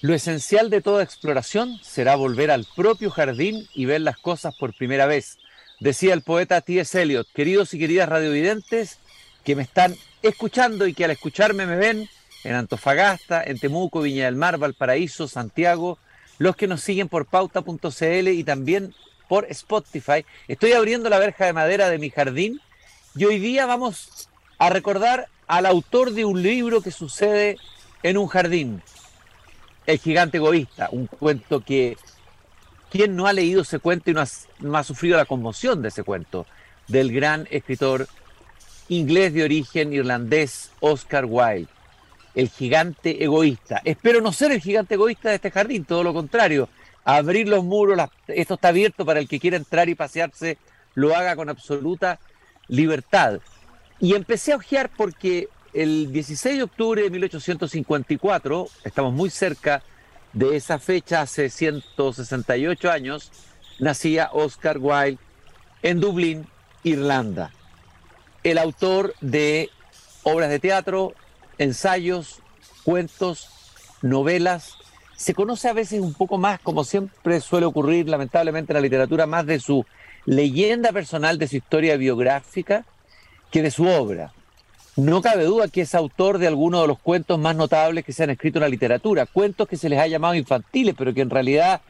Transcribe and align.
Lo 0.00 0.14
esencial 0.14 0.70
de 0.70 0.80
toda 0.80 1.02
exploración 1.02 1.80
será 1.82 2.14
volver 2.14 2.52
al 2.52 2.66
propio 2.76 3.10
jardín 3.10 3.66
y 3.74 3.84
ver 3.84 4.00
las 4.00 4.16
cosas 4.16 4.54
por 4.54 4.72
primera 4.72 5.06
vez. 5.06 5.38
Decía 5.80 6.14
el 6.14 6.22
poeta 6.22 6.60
T.S. 6.60 7.02
Eliot, 7.02 7.26
queridos 7.34 7.74
y 7.74 7.80
queridas 7.80 8.08
radiovidentes 8.08 8.98
que 9.44 9.56
me 9.56 9.64
están 9.64 9.96
escuchando 10.22 10.86
y 10.86 10.94
que 10.94 11.04
al 11.04 11.10
escucharme 11.10 11.66
me 11.66 11.74
ven 11.74 12.08
en 12.44 12.54
Antofagasta, 12.54 13.42
en 13.42 13.58
Temuco, 13.58 14.02
Viña 14.02 14.26
del 14.26 14.36
Mar, 14.36 14.56
Valparaíso, 14.56 15.26
Santiago, 15.26 15.98
los 16.38 16.54
que 16.54 16.68
nos 16.68 16.80
siguen 16.80 17.08
por 17.08 17.26
pauta.cl 17.26 18.28
y 18.28 18.44
también 18.44 18.94
por 19.28 19.46
Spotify. 19.46 20.24
Estoy 20.46 20.74
abriendo 20.74 21.08
la 21.10 21.18
verja 21.18 21.46
de 21.46 21.52
madera 21.52 21.90
de 21.90 21.98
mi 21.98 22.10
jardín 22.10 22.60
y 23.16 23.24
hoy 23.24 23.40
día 23.40 23.66
vamos 23.66 24.28
a 24.58 24.70
recordar 24.70 25.26
al 25.48 25.66
autor 25.66 26.12
de 26.12 26.24
un 26.24 26.40
libro 26.40 26.82
que 26.82 26.92
sucede 26.92 27.56
en 28.04 28.16
un 28.16 28.28
jardín, 28.28 28.80
El 29.88 29.98
gigante 30.00 30.36
egoísta, 30.36 30.90
un 30.92 31.06
cuento 31.06 31.64
que 31.64 31.96
¿quién 32.90 33.16
no 33.16 33.26
ha 33.26 33.32
leído 33.32 33.62
ese 33.62 33.78
cuento 33.78 34.10
y 34.10 34.12
no 34.12 34.20
ha, 34.76 34.84
sufrido 34.84 35.16
la 35.16 35.24
conmoción 35.24 35.80
de 35.80 35.88
ese 35.88 36.02
cuento? 36.02 36.44
Del 36.88 37.10
gran 37.10 37.48
escritor 37.50 38.06
inglés 38.90 39.32
de 39.32 39.44
origen 39.44 39.94
irlandés 39.94 40.72
Oscar 40.80 41.24
Wilde, 41.24 41.68
el 42.34 42.50
gigante 42.50 43.24
egoísta. 43.24 43.80
Espero 43.82 44.20
no 44.20 44.30
ser 44.30 44.52
el 44.52 44.60
gigante 44.60 44.92
egoísta 44.92 45.30
de 45.30 45.36
este 45.36 45.50
jardín, 45.50 45.86
todo 45.86 46.02
lo 46.02 46.12
contrario. 46.12 46.68
Abrir 47.06 47.48
los 47.48 47.64
muros, 47.64 47.98
esto 48.26 48.54
está 48.56 48.68
abierto 48.68 49.06
para 49.06 49.20
el 49.20 49.26
que 49.26 49.40
quiera 49.40 49.56
entrar 49.56 49.88
y 49.88 49.94
pasearse, 49.94 50.58
lo 50.96 51.16
haga 51.16 51.34
con 51.34 51.48
absoluta 51.48 52.20
libertad. 52.66 53.40
Y 54.00 54.14
empecé 54.14 54.52
a 54.52 54.56
ojear 54.56 54.90
porque 54.94 55.48
el 55.78 56.12
16 56.12 56.56
de 56.56 56.62
octubre 56.64 57.02
de 57.02 57.10
1854, 57.10 58.68
estamos 58.82 59.12
muy 59.12 59.30
cerca 59.30 59.84
de 60.32 60.56
esa 60.56 60.80
fecha, 60.80 61.20
hace 61.20 61.50
168 61.50 62.90
años, 62.90 63.30
nacía 63.78 64.30
Oscar 64.32 64.78
Wilde 64.80 65.18
en 65.82 66.00
Dublín, 66.00 66.48
Irlanda. 66.82 67.52
El 68.42 68.58
autor 68.58 69.14
de 69.20 69.70
obras 70.24 70.50
de 70.50 70.58
teatro, 70.58 71.14
ensayos, 71.58 72.40
cuentos, 72.82 73.48
novelas. 74.02 74.74
Se 75.14 75.32
conoce 75.32 75.68
a 75.68 75.74
veces 75.74 76.00
un 76.00 76.14
poco 76.14 76.38
más, 76.38 76.58
como 76.58 76.82
siempre 76.82 77.40
suele 77.40 77.66
ocurrir 77.66 78.08
lamentablemente 78.08 78.72
en 78.72 78.78
la 78.78 78.80
literatura, 78.80 79.26
más 79.26 79.46
de 79.46 79.60
su 79.60 79.86
leyenda 80.26 80.90
personal, 80.90 81.38
de 81.38 81.46
su 81.46 81.56
historia 81.56 81.96
biográfica, 81.96 82.84
que 83.52 83.62
de 83.62 83.70
su 83.70 83.86
obra. 83.86 84.32
No 84.98 85.22
cabe 85.22 85.44
duda 85.44 85.68
que 85.68 85.82
es 85.82 85.94
autor 85.94 86.38
de 86.38 86.48
algunos 86.48 86.80
de 86.80 86.88
los 86.88 86.98
cuentos 86.98 87.38
más 87.38 87.54
notables 87.54 88.04
que 88.04 88.12
se 88.12 88.24
han 88.24 88.30
escrito 88.30 88.58
en 88.58 88.62
la 88.62 88.68
literatura, 88.68 89.26
cuentos 89.26 89.68
que 89.68 89.76
se 89.76 89.88
les 89.88 90.00
ha 90.00 90.08
llamado 90.08 90.34
infantiles, 90.34 90.96
pero 90.98 91.14
que 91.14 91.20
en 91.20 91.30
realidad 91.30 91.82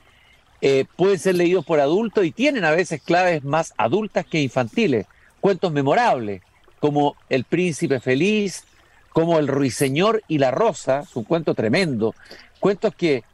eh, 0.60 0.84
pueden 0.94 1.18
ser 1.18 1.36
leídos 1.36 1.64
por 1.64 1.80
adultos 1.80 2.26
y 2.26 2.32
tienen 2.32 2.66
a 2.66 2.70
veces 2.70 3.00
claves 3.00 3.42
más 3.44 3.72
adultas 3.78 4.26
que 4.26 4.42
infantiles, 4.42 5.06
cuentos 5.40 5.72
memorables, 5.72 6.42
como 6.80 7.16
El 7.30 7.44
Príncipe 7.44 7.98
Feliz, 7.98 8.64
como 9.08 9.38
El 9.38 9.48
Ruiseñor 9.48 10.22
y 10.28 10.36
la 10.36 10.50
Rosa, 10.50 11.00
es 11.00 11.16
un 11.16 11.24
cuento 11.24 11.54
tremendo, 11.54 12.14
cuentos 12.60 12.94
que 12.94 13.24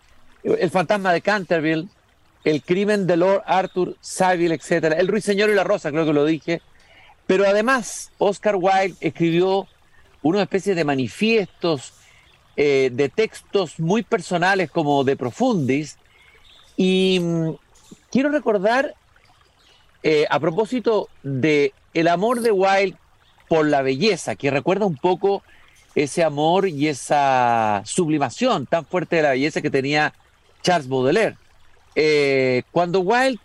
El 0.45 0.71
Fantasma 0.71 1.13
de 1.13 1.21
Canterville, 1.21 1.89
El 2.45 2.63
Crimen 2.63 3.09
de 3.09 3.17
Lord 3.17 3.43
Arthur 3.45 3.97
Saville, 4.01 4.55
etcétera, 4.55 5.01
El 5.01 5.09
Ruiseñor 5.09 5.51
y 5.51 5.55
la 5.55 5.65
Rosa, 5.65 5.91
creo 5.91 6.07
que 6.07 6.13
lo 6.13 6.25
dije, 6.25 6.63
pero 7.27 7.47
además, 7.47 8.11
Oscar 8.19 8.57
Wilde 8.57 8.97
escribió 9.01 9.67
una 10.23 10.43
especie 10.43 10.75
de 10.75 10.85
manifiestos, 10.85 11.95
eh, 12.57 12.91
de 12.93 13.09
textos 13.09 13.81
muy 13.81 14.03
personales 14.03 14.71
como 14.71 15.05
de 15.05 15.17
Profundis. 15.17 15.99
Y 16.77 17.19
mm, 17.21 17.51
quiero 18.11 18.31
recordar, 18.31 18.95
eh, 20.03 20.27
a 20.29 20.39
propósito 20.39 21.09
de 21.23 21.73
el 21.95 22.09
amor 22.09 22.41
de 22.41 22.53
Wilde 22.53 22.97
por 23.49 23.67
la 23.67 23.83
belleza, 23.83 24.37
que 24.37 24.51
recuerda 24.51 24.87
un 24.87 24.97
poco 24.97 25.43
ese 25.95 26.25
amor 26.25 26.69
y 26.69 26.89
esa 26.89 27.83
sublimación 27.85 28.67
tan 28.67 28.85
fuerte 28.85 29.17
de 29.17 29.23
la 29.23 29.31
belleza 29.31 29.63
que 29.63 29.71
tenía 29.71 30.13
Charles 30.63 30.89
Baudelaire. 30.89 31.37
Eh, 31.95 32.65
cuando 32.73 33.01
Wilde 33.01 33.41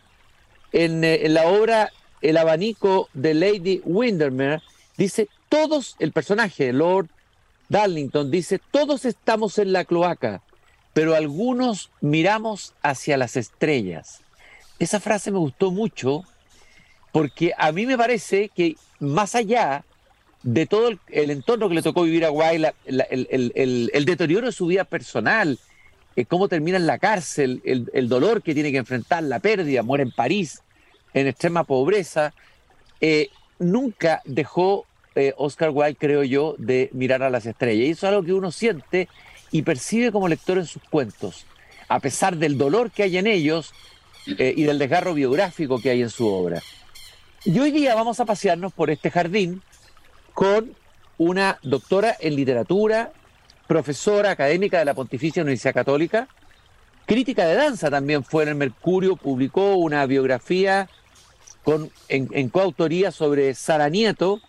en, 0.72 1.04
en, 1.04 1.34
la 1.34 1.48
obra 1.48 1.92
el 2.22 2.38
abanico 2.38 3.09
de 3.13 3.34
Lady 3.34 3.81
Windermere, 3.85 4.62
dice, 4.97 5.28
todos, 5.50 5.96
el 6.00 6.12
personaje, 6.12 6.74
Lord 6.74 7.07
Darlington, 7.69 8.31
dice, 8.31 8.59
todos 8.72 9.06
estamos 9.06 9.57
en 9.59 9.74
la 9.74 9.85
cloaca, 9.85 10.41
pero 10.94 11.16
algunos 11.16 11.91
miramos 12.02 12.74
hacia 12.81 13.18
las 13.18 13.38
estrellas. 13.38 14.22
Esa 14.80 15.00
frase 15.00 15.31
me 15.31 15.40
gustó 15.40 15.72
mucho 15.72 16.24
porque 17.12 17.53
a 17.57 17.72
mí 17.72 17.85
me 17.85 17.97
parece 17.97 18.50
que 18.50 18.75
más 19.00 19.36
allá 19.36 19.84
de 20.44 20.66
todo 20.66 20.90
el, 20.90 21.30
entorno 21.30 21.68
que 21.68 21.75
le 21.75 21.81
tocó 21.81 22.03
vivir 22.03 22.25
a 22.25 22.31
Wilde, 22.31 22.74
el, 22.86 24.06
deterioro 24.06 24.47
de 24.47 24.53
su 24.53 24.68
vida 24.68 24.84
personal, 24.84 25.59
eh, 26.16 26.25
cómo 26.25 26.47
termina 26.47 26.78
en 26.78 26.88
la 26.88 26.97
cárcel, 26.97 27.62
el, 27.66 28.09
dolor 28.09 28.41
que 28.41 28.53
tiene 28.53 28.72
que 28.72 28.78
enfrentar, 28.78 29.24
la 29.24 29.40
pérdida, 29.40 29.84
muere 29.84 30.03
en 30.03 30.12
París, 30.12 30.62
en 31.14 31.28
extrema 31.28 31.64
pobreza, 31.64 32.34
eh, 33.02 33.30
nunca 33.58 34.22
dejó 34.25 34.86
eh, 35.16 35.34
Oscar 35.38 35.72
Wilde, 35.72 35.96
creo 35.96 36.24
yo, 36.24 36.56
de 36.58 36.90
mirar 36.94 37.24
a 37.24 37.30
las 37.30 37.46
estrellas. 37.46 37.88
Y 37.88 37.92
eso 37.92 38.06
es 38.08 38.09
algo 38.12 38.24
que 38.24 38.34
uno 38.34 38.52
siente 38.52 39.08
y 39.52 39.64
percibe 39.64 40.12
como 40.12 40.28
lector 40.28 40.58
en 40.58 40.66
sus 40.66 40.81
cuentos, 40.84 41.46
a 41.88 42.00
pesar 42.00 42.38
del 42.38 42.58
dolor 42.58 42.92
que 42.92 43.03
hay 43.03 43.18
en 43.18 43.28
ellos 43.28 43.74
eh, 44.38 44.53
y 44.56 44.64
del 44.64 44.78
desgarro 44.78 45.14
biográfico 45.14 45.81
que 45.81 45.90
hay 45.90 46.02
en 46.02 46.09
su 46.09 46.28
obra. 46.28 46.62
Y 47.46 47.58
hoy 47.59 47.72
día 47.72 47.96
vamos 47.96 48.19
a 48.19 48.25
pasearnos 48.25 48.74
por 48.74 48.90
este 48.90 49.09
jardín 49.09 49.62
con 50.34 50.75
una 51.18 51.58
doctora 51.64 52.16
en 52.19 52.36
literatura, 52.36 53.12
profesora 53.68 54.31
académica 54.31 54.80
de 54.80 54.86
la 54.86 54.94
Pontificia 54.94 55.42
Universidad 55.42 55.74
Católica, 55.74 56.28
crítica 57.06 57.46
de 57.46 57.56
danza 57.56 57.90
también 57.90 58.24
fue 58.24 58.44
en 58.44 58.50
el 58.50 58.56
Mercurio, 58.56 59.16
publicó 59.16 59.75
una 59.75 60.06
biografía 60.06 60.88
en, 62.08 62.50
coautoría 62.50 63.12
sobre 63.12 63.53
Sara 63.53 63.90
Nieto, 63.90 64.40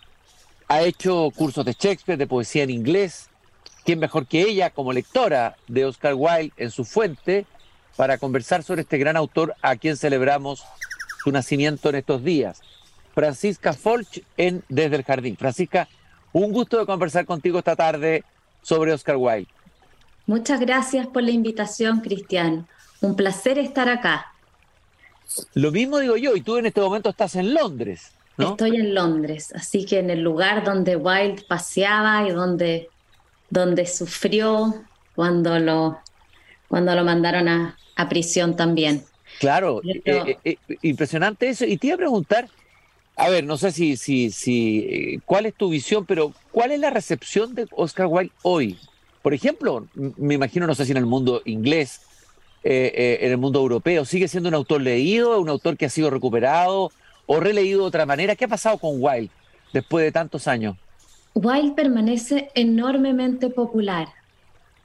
ha 0.68 0.82
hecho 0.82 1.30
cursos 1.34 1.64
de 1.64 1.72
Shakespeare, 1.72 2.18
de 2.18 2.26
poesía 2.26 2.62
en 2.62 2.70
inglés. 2.70 3.28
¿Quién 3.84 3.98
mejor 3.98 4.26
que 4.26 4.42
ella 4.42 4.70
como 4.70 4.92
lectora 4.92 5.56
de 5.68 5.84
Oscar 5.84 6.14
Wilde 6.14 6.52
en 6.56 6.70
su 6.70 6.84
fuente 6.84 7.46
para 7.96 8.18
conversar 8.18 8.62
sobre 8.62 8.82
este 8.82 8.98
gran 8.98 9.16
autor 9.16 9.54
a 9.62 9.76
quien 9.76 9.96
celebramos 9.96 10.62
su 11.24 11.32
nacimiento 11.32 11.88
en 11.88 11.96
estos 11.96 12.22
días? 12.22 12.60
Francisca 13.14 13.72
Folch 13.72 14.22
en 14.36 14.62
Desde 14.68 14.96
el 14.96 15.04
Jardín. 15.04 15.36
Francisca, 15.36 15.88
un 16.32 16.52
gusto 16.52 16.78
de 16.78 16.86
conversar 16.86 17.26
contigo 17.26 17.58
esta 17.58 17.74
tarde 17.74 18.24
sobre 18.62 18.92
Oscar 18.92 19.16
Wilde. 19.16 19.48
Muchas 20.26 20.60
gracias 20.60 21.06
por 21.08 21.22
la 21.22 21.32
invitación, 21.32 22.00
Cristian. 22.00 22.68
Un 23.00 23.16
placer 23.16 23.58
estar 23.58 23.88
acá. 23.88 24.32
Lo 25.54 25.70
mismo 25.70 25.98
digo 25.98 26.16
yo, 26.16 26.36
y 26.36 26.40
tú 26.40 26.56
en 26.56 26.66
este 26.66 26.80
momento 26.80 27.10
estás 27.10 27.36
en 27.36 27.54
Londres. 27.54 28.12
Estoy 28.38 28.76
en 28.76 28.94
Londres, 28.94 29.52
así 29.54 29.84
que 29.84 29.98
en 29.98 30.10
el 30.10 30.20
lugar 30.20 30.64
donde 30.64 30.96
Wilde 30.96 31.44
paseaba 31.46 32.26
y 32.26 32.30
donde, 32.30 32.88
donde 33.50 33.86
sufrió 33.86 34.74
cuando 35.14 35.58
lo, 35.58 35.98
cuando 36.68 36.94
lo 36.94 37.04
mandaron 37.04 37.48
a, 37.48 37.76
prisión 38.08 38.56
también. 38.56 39.04
Claro, 39.40 39.82
eh, 39.84 40.00
eh, 40.06 40.38
eh, 40.42 40.56
impresionante 40.80 41.50
eso. 41.50 41.66
Y 41.66 41.76
te 41.76 41.88
iba 41.88 41.96
a 41.96 41.98
preguntar, 41.98 42.48
a 43.14 43.28
ver, 43.28 43.44
no 43.44 43.58
sé 43.58 43.72
si, 43.72 43.98
si, 43.98 44.30
si, 44.30 45.20
cuál 45.26 45.44
es 45.44 45.54
tu 45.54 45.68
visión, 45.68 46.06
pero 46.06 46.32
¿cuál 46.50 46.72
es 46.72 46.80
la 46.80 46.88
recepción 46.88 47.54
de 47.54 47.66
Oscar 47.72 48.06
Wilde 48.06 48.32
hoy? 48.40 48.78
Por 49.20 49.34
ejemplo, 49.34 49.86
me 49.94 50.32
imagino, 50.32 50.66
no 50.66 50.74
sé 50.74 50.86
si 50.86 50.92
en 50.92 50.96
el 50.96 51.04
mundo 51.04 51.42
inglés, 51.44 52.00
eh, 52.62 52.92
eh, 52.94 53.18
en 53.22 53.30
el 53.30 53.38
mundo 53.38 53.60
europeo? 53.60 54.04
¿Sigue 54.04 54.28
siendo 54.28 54.48
un 54.48 54.54
autor 54.54 54.80
leído, 54.80 55.40
un 55.40 55.48
autor 55.48 55.76
que 55.76 55.86
ha 55.86 55.90
sido 55.90 56.10
recuperado 56.10 56.90
o 57.26 57.40
releído 57.40 57.80
de 57.80 57.86
otra 57.86 58.06
manera? 58.06 58.36
¿Qué 58.36 58.44
ha 58.44 58.48
pasado 58.48 58.78
con 58.78 59.02
Wilde 59.02 59.30
después 59.72 60.04
de 60.04 60.12
tantos 60.12 60.46
años? 60.46 60.76
Wilde 61.34 61.74
permanece 61.74 62.50
enormemente 62.54 63.50
popular, 63.50 64.08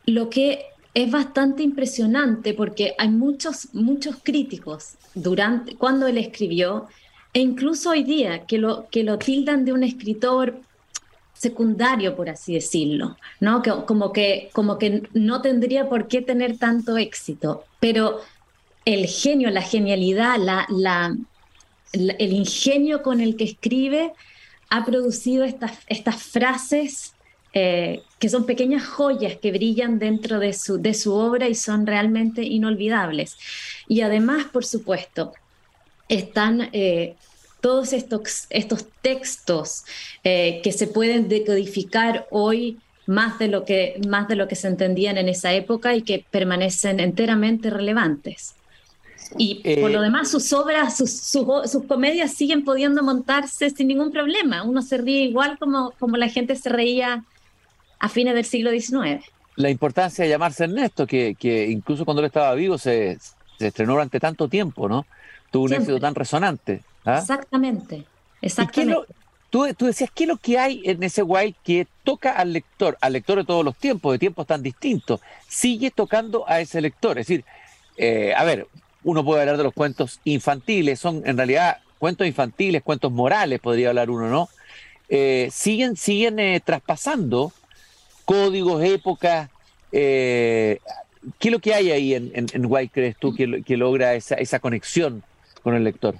lo 0.05 0.29
que 0.29 0.65
es 0.93 1.11
bastante 1.11 1.63
impresionante 1.63 2.53
porque 2.53 2.93
hay 2.97 3.09
muchos, 3.09 3.73
muchos 3.73 4.15
críticos 4.23 4.93
durante, 5.13 5.75
cuando 5.75 6.07
él 6.07 6.17
escribió, 6.17 6.87
e 7.33 7.41
incluso 7.41 7.89
hoy 7.89 8.03
día, 8.03 8.45
que 8.45 8.57
lo, 8.57 8.87
que 8.89 9.03
lo 9.03 9.17
tildan 9.17 9.65
de 9.65 9.73
un 9.73 9.83
escritor 9.83 10.61
secundario, 11.35 12.15
por 12.15 12.29
así 12.29 12.53
decirlo, 12.53 13.17
¿no? 13.39 13.61
Como, 13.85 14.11
que, 14.11 14.49
como 14.53 14.77
que 14.77 15.03
no 15.13 15.41
tendría 15.41 15.89
por 15.89 16.07
qué 16.07 16.21
tener 16.21 16.57
tanto 16.57 16.97
éxito, 16.97 17.65
pero 17.79 18.21
el 18.85 19.05
genio, 19.07 19.49
la 19.51 19.61
genialidad, 19.61 20.37
la, 20.37 21.15
el 21.93 22.33
ingenio 22.33 23.03
con 23.03 23.19
el 23.21 23.35
que 23.35 23.43
escribe 23.43 24.13
ha 24.69 24.85
producido 24.85 25.43
estas, 25.43 25.77
estas 25.87 26.23
frases 26.23 27.15
eh, 27.57 28.01
que 28.19 28.27
son 28.27 28.45
pequeñas 28.45 28.85
joyas 28.85 29.37
que 29.37 29.53
brillan 29.53 29.97
dentro 29.97 30.39
de 30.39 30.51
su, 30.51 30.77
de 30.77 30.93
su 30.93 31.13
obra 31.13 31.47
y 31.47 31.55
son 31.55 31.85
realmente 31.87 32.43
inolvidables. 32.43 33.37
Y 33.87 34.01
además, 34.01 34.47
por 34.51 34.65
supuesto, 34.65 35.33
están 36.09 36.69
eh, 36.73 37.15
todos 37.65 37.93
estos, 37.93 38.45
estos 38.51 38.85
textos 39.01 39.85
eh, 40.23 40.61
que 40.63 40.71
se 40.71 40.85
pueden 40.85 41.27
decodificar 41.27 42.27
hoy 42.29 42.77
más 43.07 43.39
de, 43.39 43.47
lo 43.47 43.65
que, 43.65 43.99
más 44.07 44.27
de 44.27 44.35
lo 44.35 44.47
que 44.47 44.55
se 44.55 44.67
entendían 44.67 45.17
en 45.17 45.29
esa 45.29 45.51
época 45.51 45.95
y 45.95 46.03
que 46.03 46.23
permanecen 46.29 46.99
enteramente 46.99 47.71
relevantes. 47.71 48.53
Y 49.35 49.63
por 49.81 49.89
lo 49.89 50.01
demás, 50.01 50.29
sus 50.29 50.53
obras, 50.53 50.95
sus, 50.95 51.09
sus, 51.09 51.83
comedias 51.87 52.35
siguen 52.35 52.63
pudiendo 52.63 53.01
montarse 53.01 53.71
sin 53.71 53.87
ningún 53.87 54.11
problema. 54.11 54.61
Uno 54.61 54.83
se 54.83 54.99
ríe 54.99 55.23
igual 55.23 55.57
como, 55.57 55.89
como 55.97 56.17
la 56.17 56.29
gente 56.29 56.55
se 56.55 56.69
reía 56.69 57.23
a 57.97 58.09
fines 58.09 58.35
del 58.35 58.45
siglo 58.45 58.69
XIX. 58.69 59.25
La 59.55 59.71
importancia 59.71 60.23
de 60.23 60.29
llamarse 60.29 60.65
Ernesto, 60.65 61.07
que, 61.07 61.33
que 61.33 61.67
incluso 61.67 62.05
cuando 62.05 62.21
él 62.21 62.27
estaba 62.27 62.53
vivo 62.53 62.77
se, 62.77 63.17
se, 63.57 63.67
estrenó 63.67 63.93
durante 63.93 64.19
tanto 64.19 64.47
tiempo, 64.47 64.87
¿no? 64.87 65.07
Tuvo 65.49 65.63
un 65.63 65.73
éxito 65.73 65.99
tan 65.99 66.13
resonante. 66.13 66.83
¿Ah? 67.05 67.19
Exactamente, 67.19 68.05
exactamente. 68.41 69.13
tú, 69.49 69.73
tú, 69.73 69.85
decías, 69.85 70.09
¿qué 70.13 70.23
es 70.23 70.27
lo 70.27 70.37
que 70.37 70.57
hay 70.59 70.81
en 70.85 71.01
ese 71.03 71.23
Wild 71.23 71.55
que 71.63 71.87
toca 72.03 72.33
al 72.33 72.53
lector, 72.53 72.97
al 73.01 73.13
lector 73.13 73.37
de 73.37 73.45
todos 73.45 73.63
los 73.63 73.75
tiempos, 73.75 74.11
de 74.13 74.19
tiempos 74.19 74.47
tan 74.47 74.61
distintos? 74.61 75.21
Sigue 75.47 75.91
tocando 75.91 76.47
a 76.47 76.59
ese 76.59 76.81
lector. 76.81 77.17
Es 77.19 77.27
decir, 77.27 77.45
eh, 77.97 78.33
a 78.35 78.43
ver, 78.43 78.67
uno 79.03 79.23
puede 79.23 79.41
hablar 79.41 79.57
de 79.57 79.63
los 79.63 79.73
cuentos 79.73 80.19
infantiles, 80.23 80.99
son 80.99 81.21
en 81.25 81.37
realidad 81.37 81.77
cuentos 81.99 82.27
infantiles, 82.27 82.83
cuentos 82.83 83.11
morales, 83.11 83.59
podría 83.59 83.89
hablar 83.89 84.09
uno, 84.09 84.29
¿no? 84.29 84.49
Eh, 85.07 85.49
siguen 85.51 85.95
siguen 85.95 86.39
eh, 86.39 86.59
traspasando 86.63 87.53
códigos, 88.25 88.83
épocas. 88.83 89.49
Eh, 89.91 90.79
¿Qué 91.39 91.47
es 91.47 91.51
lo 91.51 91.59
que 91.59 91.73
hay 91.73 91.91
ahí 91.91 92.13
en, 92.13 92.31
en, 92.35 92.65
White, 92.65 92.91
crees 92.93 93.17
tú, 93.17 93.33
que, 93.33 93.77
logra 93.77 94.13
esa, 94.13 94.35
esa 94.35 94.59
conexión 94.59 95.23
con 95.63 95.75
el 95.75 95.83
lector? 95.83 96.15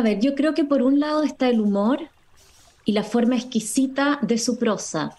A 0.00 0.02
ver, 0.02 0.18
yo 0.18 0.34
creo 0.34 0.54
que 0.54 0.64
por 0.64 0.80
un 0.80 0.98
lado 0.98 1.22
está 1.22 1.50
el 1.50 1.60
humor 1.60 2.08
y 2.86 2.92
la 2.92 3.02
forma 3.02 3.36
exquisita 3.36 4.18
de 4.22 4.38
su 4.38 4.56
prosa. 4.58 5.14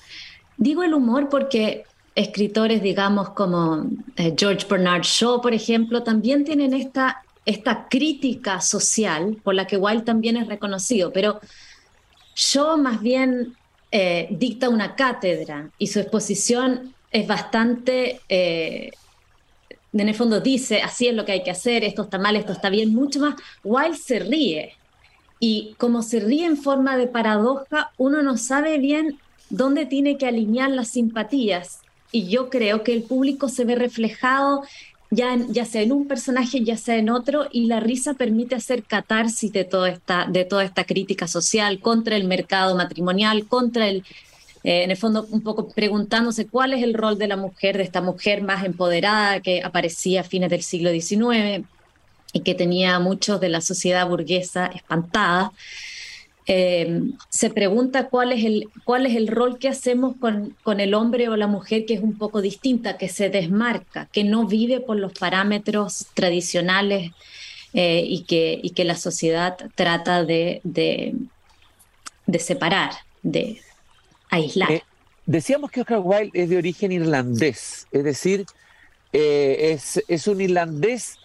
Digo 0.58 0.82
el 0.82 0.96
humor 0.96 1.30
porque 1.30 1.84
escritores, 2.16 2.82
digamos, 2.82 3.30
como 3.30 3.86
eh, 4.16 4.34
George 4.36 4.66
Bernard 4.68 5.04
Shaw, 5.04 5.40
por 5.40 5.54
ejemplo, 5.54 6.02
también 6.02 6.44
tienen 6.46 6.74
esta, 6.74 7.22
esta 7.46 7.88
crítica 7.90 8.60
social 8.60 9.38
por 9.44 9.54
la 9.54 9.68
que 9.68 9.78
Wilde 9.78 10.02
también 10.02 10.36
es 10.36 10.48
reconocido, 10.48 11.14
pero 11.14 11.40
Shaw 12.34 12.76
más 12.80 13.04
bien 13.04 13.56
eh, 13.92 14.30
dicta 14.32 14.68
una 14.68 14.96
cátedra 14.96 15.70
y 15.78 15.86
su 15.86 16.00
exposición 16.00 16.96
es 17.12 17.28
bastante, 17.28 18.22
eh, 18.28 18.90
en 19.94 20.08
el 20.08 20.16
fondo 20.16 20.40
dice, 20.40 20.82
así 20.82 21.08
es 21.08 21.16
lo 21.16 21.26
que 21.26 21.34
hay 21.34 21.44
que 21.44 21.52
hacer, 21.52 21.84
esto 21.84 22.04
está 22.04 22.18
mal, 22.18 22.36
esto 22.36 22.54
está 22.54 22.70
bien, 22.70 22.94
mucho 22.94 23.20
más. 23.20 23.36
Wilde 23.64 23.98
se 23.98 24.20
ríe 24.20 24.74
y 25.40 25.76
como 25.78 26.02
se 26.02 26.20
ríe 26.20 26.46
en 26.46 26.58
forma 26.58 26.98
de 26.98 27.08
paradoja, 27.08 27.92
uno 27.98 28.22
no 28.22 28.38
sabe 28.38 28.78
bien 28.78 29.20
dónde 29.50 29.86
tiene 29.86 30.18
que 30.18 30.28
alinear 30.28 30.70
las 30.70 30.90
simpatías. 30.90 31.80
Y 32.12 32.28
yo 32.28 32.50
creo 32.50 32.84
que 32.84 32.94
el 32.94 33.04
público 33.04 33.50
se 33.50 33.66
ve 33.66 33.76
reflejado 33.76 34.64
ya, 35.10 35.36
ya 35.50 35.66
sea 35.66 35.82
en 35.82 35.92
un 35.92 36.08
personaje, 36.08 36.64
ya 36.64 36.78
sea 36.78 36.96
en 36.96 37.10
otro, 37.10 37.48
y 37.52 37.66
la 37.66 37.82
risa 37.82 38.14
permite 38.14 38.56
hacer 38.56 38.84
catarsis 38.84 39.52
de 39.52 39.66
toda 39.66 39.90
esta, 39.90 40.26
de 40.26 40.46
toda 40.46 40.64
esta 40.64 40.86
crítica 40.86 41.28
social 41.28 41.80
contra 41.82 42.16
el 42.16 42.24
mercado 42.26 42.76
matrimonial, 42.76 43.46
contra 43.48 43.90
el, 43.90 44.06
eh, 44.64 44.84
en 44.84 44.92
el 44.92 44.98
fondo 44.98 45.28
un 45.30 45.42
poco 45.42 45.70
preguntándose 45.70 46.48
cuál 46.48 46.74
es 46.74 46.84
el 46.84 46.94
rol 46.94 47.18
de 47.18 47.28
la 47.28 47.38
mujer, 47.38 47.78
de 47.78 47.84
esta 47.84 48.02
mujer 48.02 48.42
más 48.44 48.64
empoderada 48.66 49.40
que 49.42 49.62
aparecía 49.64 50.22
a 50.22 50.24
fines 50.24 50.50
del 50.50 50.64
siglo 50.64 50.92
XIX 50.92 51.66
y 52.34 52.42
que 52.42 52.56
tenía 52.56 52.96
a 52.96 53.00
muchos 53.00 53.40
de 53.40 53.50
la 53.50 53.62
sociedad 53.62 54.08
burguesa 54.08 54.68
espantada. 54.68 55.52
Eh, 56.48 57.02
se 57.30 57.50
pregunta 57.50 58.10
cuál 58.10 58.32
es, 58.32 58.44
el, 58.44 58.68
cuál 58.84 59.06
es 59.06 59.16
el 59.16 59.28
rol 59.28 59.60
que 59.60 59.70
hacemos 59.70 60.16
con, 60.20 60.56
con, 60.64 60.80
el 60.80 60.94
hombre 60.96 61.30
o 61.30 61.38
la 61.38 61.48
mujer 61.48 61.86
que 61.86 61.94
es 61.94 62.02
un 62.02 62.18
poco 62.18 62.42
distinta, 62.42 62.98
que 62.98 63.10
se 63.10 63.30
desmarca, 63.30 64.08
que 64.12 64.24
no 64.24 64.48
vive 64.48 64.80
por 64.80 64.98
los 64.98 65.14
parámetros 65.14 66.08
tradicionales 66.14 67.12
eh, 67.74 68.04
y, 68.06 68.24
que, 68.24 68.60
y 68.62 68.72
que 68.72 68.84
la 68.84 68.96
sociedad 68.96 69.58
trata 69.76 70.26
de, 70.26 70.60
de, 70.66 71.16
separar, 72.40 72.92
de 73.24 73.62
aislar. 74.32 74.72
Eh, 74.72 74.84
decíamos 75.28 75.70
que 75.70 75.82
Oscar 75.82 76.02
Wilde 76.04 76.32
es 76.34 76.50
de 76.50 76.58
origen 76.58 76.92
irlandés, 76.92 77.88
es 77.92 78.04
decir, 78.04 78.46
es, 79.14 80.02
es 80.08 80.28
un 80.28 80.42
irlandés 80.42 81.20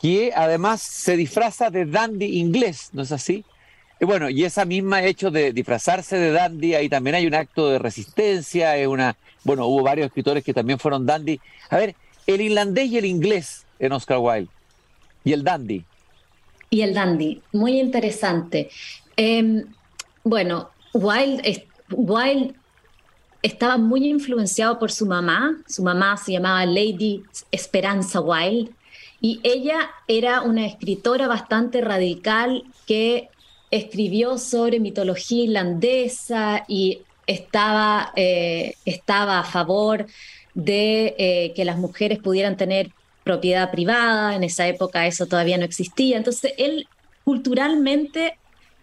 que 0.00 0.32
además 0.34 0.80
se 0.80 1.16
disfraza 1.16 1.70
de 1.70 1.84
dandy 1.84 2.38
inglés, 2.38 2.90
¿no 2.92 3.02
es 3.02 3.12
así? 3.12 3.44
Y 4.00 4.06
bueno, 4.06 4.30
y 4.30 4.44
esa 4.44 4.64
misma 4.64 5.02
hecho 5.04 5.30
de 5.30 5.52
disfrazarse 5.52 6.16
de 6.16 6.32
dandy, 6.32 6.74
ahí 6.74 6.88
también 6.88 7.16
hay 7.16 7.26
un 7.26 7.34
acto 7.34 7.68
de 7.68 7.78
resistencia, 7.78 8.76
es 8.78 8.86
una, 8.86 9.14
bueno, 9.44 9.66
hubo 9.66 9.82
varios 9.82 10.06
escritores 10.06 10.42
que 10.42 10.54
también 10.54 10.78
fueron 10.78 11.04
dandy. 11.04 11.38
A 11.68 11.76
ver, 11.76 11.94
el 12.26 12.40
irlandés 12.40 12.88
y 12.88 12.96
el 12.96 13.04
inglés 13.04 13.66
en 13.78 13.92
Oscar 13.92 14.18
Wilde, 14.18 14.48
y 15.22 15.34
el 15.34 15.44
dandy. 15.44 15.84
Y 16.70 16.80
el 16.80 16.94
dandy, 16.94 17.42
muy 17.52 17.78
interesante. 17.78 18.70
Em, 19.16 19.66
bueno, 20.24 20.70
Wilde, 20.94 21.66
Wilde 21.90 22.54
estaba 23.42 23.78
muy 23.78 24.06
influenciado 24.06 24.78
por 24.78 24.92
su 24.92 25.06
mamá, 25.06 25.56
su 25.66 25.82
mamá 25.82 26.16
se 26.16 26.32
llamaba 26.32 26.66
Lady 26.66 27.22
Esperanza 27.50 28.20
Wilde, 28.20 28.72
y 29.20 29.40
ella 29.42 29.90
era 30.08 30.42
una 30.42 30.66
escritora 30.66 31.28
bastante 31.28 31.80
radical 31.80 32.64
que 32.86 33.28
escribió 33.70 34.38
sobre 34.38 34.80
mitología 34.80 35.44
irlandesa 35.44 36.64
y 36.66 37.02
estaba, 37.26 38.12
eh, 38.16 38.74
estaba 38.84 39.38
a 39.38 39.44
favor 39.44 40.06
de 40.54 41.14
eh, 41.18 41.52
que 41.54 41.64
las 41.64 41.78
mujeres 41.78 42.18
pudieran 42.18 42.56
tener 42.56 42.90
propiedad 43.22 43.70
privada, 43.70 44.34
en 44.34 44.42
esa 44.42 44.66
época 44.66 45.06
eso 45.06 45.26
todavía 45.26 45.58
no 45.58 45.64
existía, 45.64 46.16
entonces 46.16 46.52
él 46.58 46.88
culturalmente, 47.24 48.38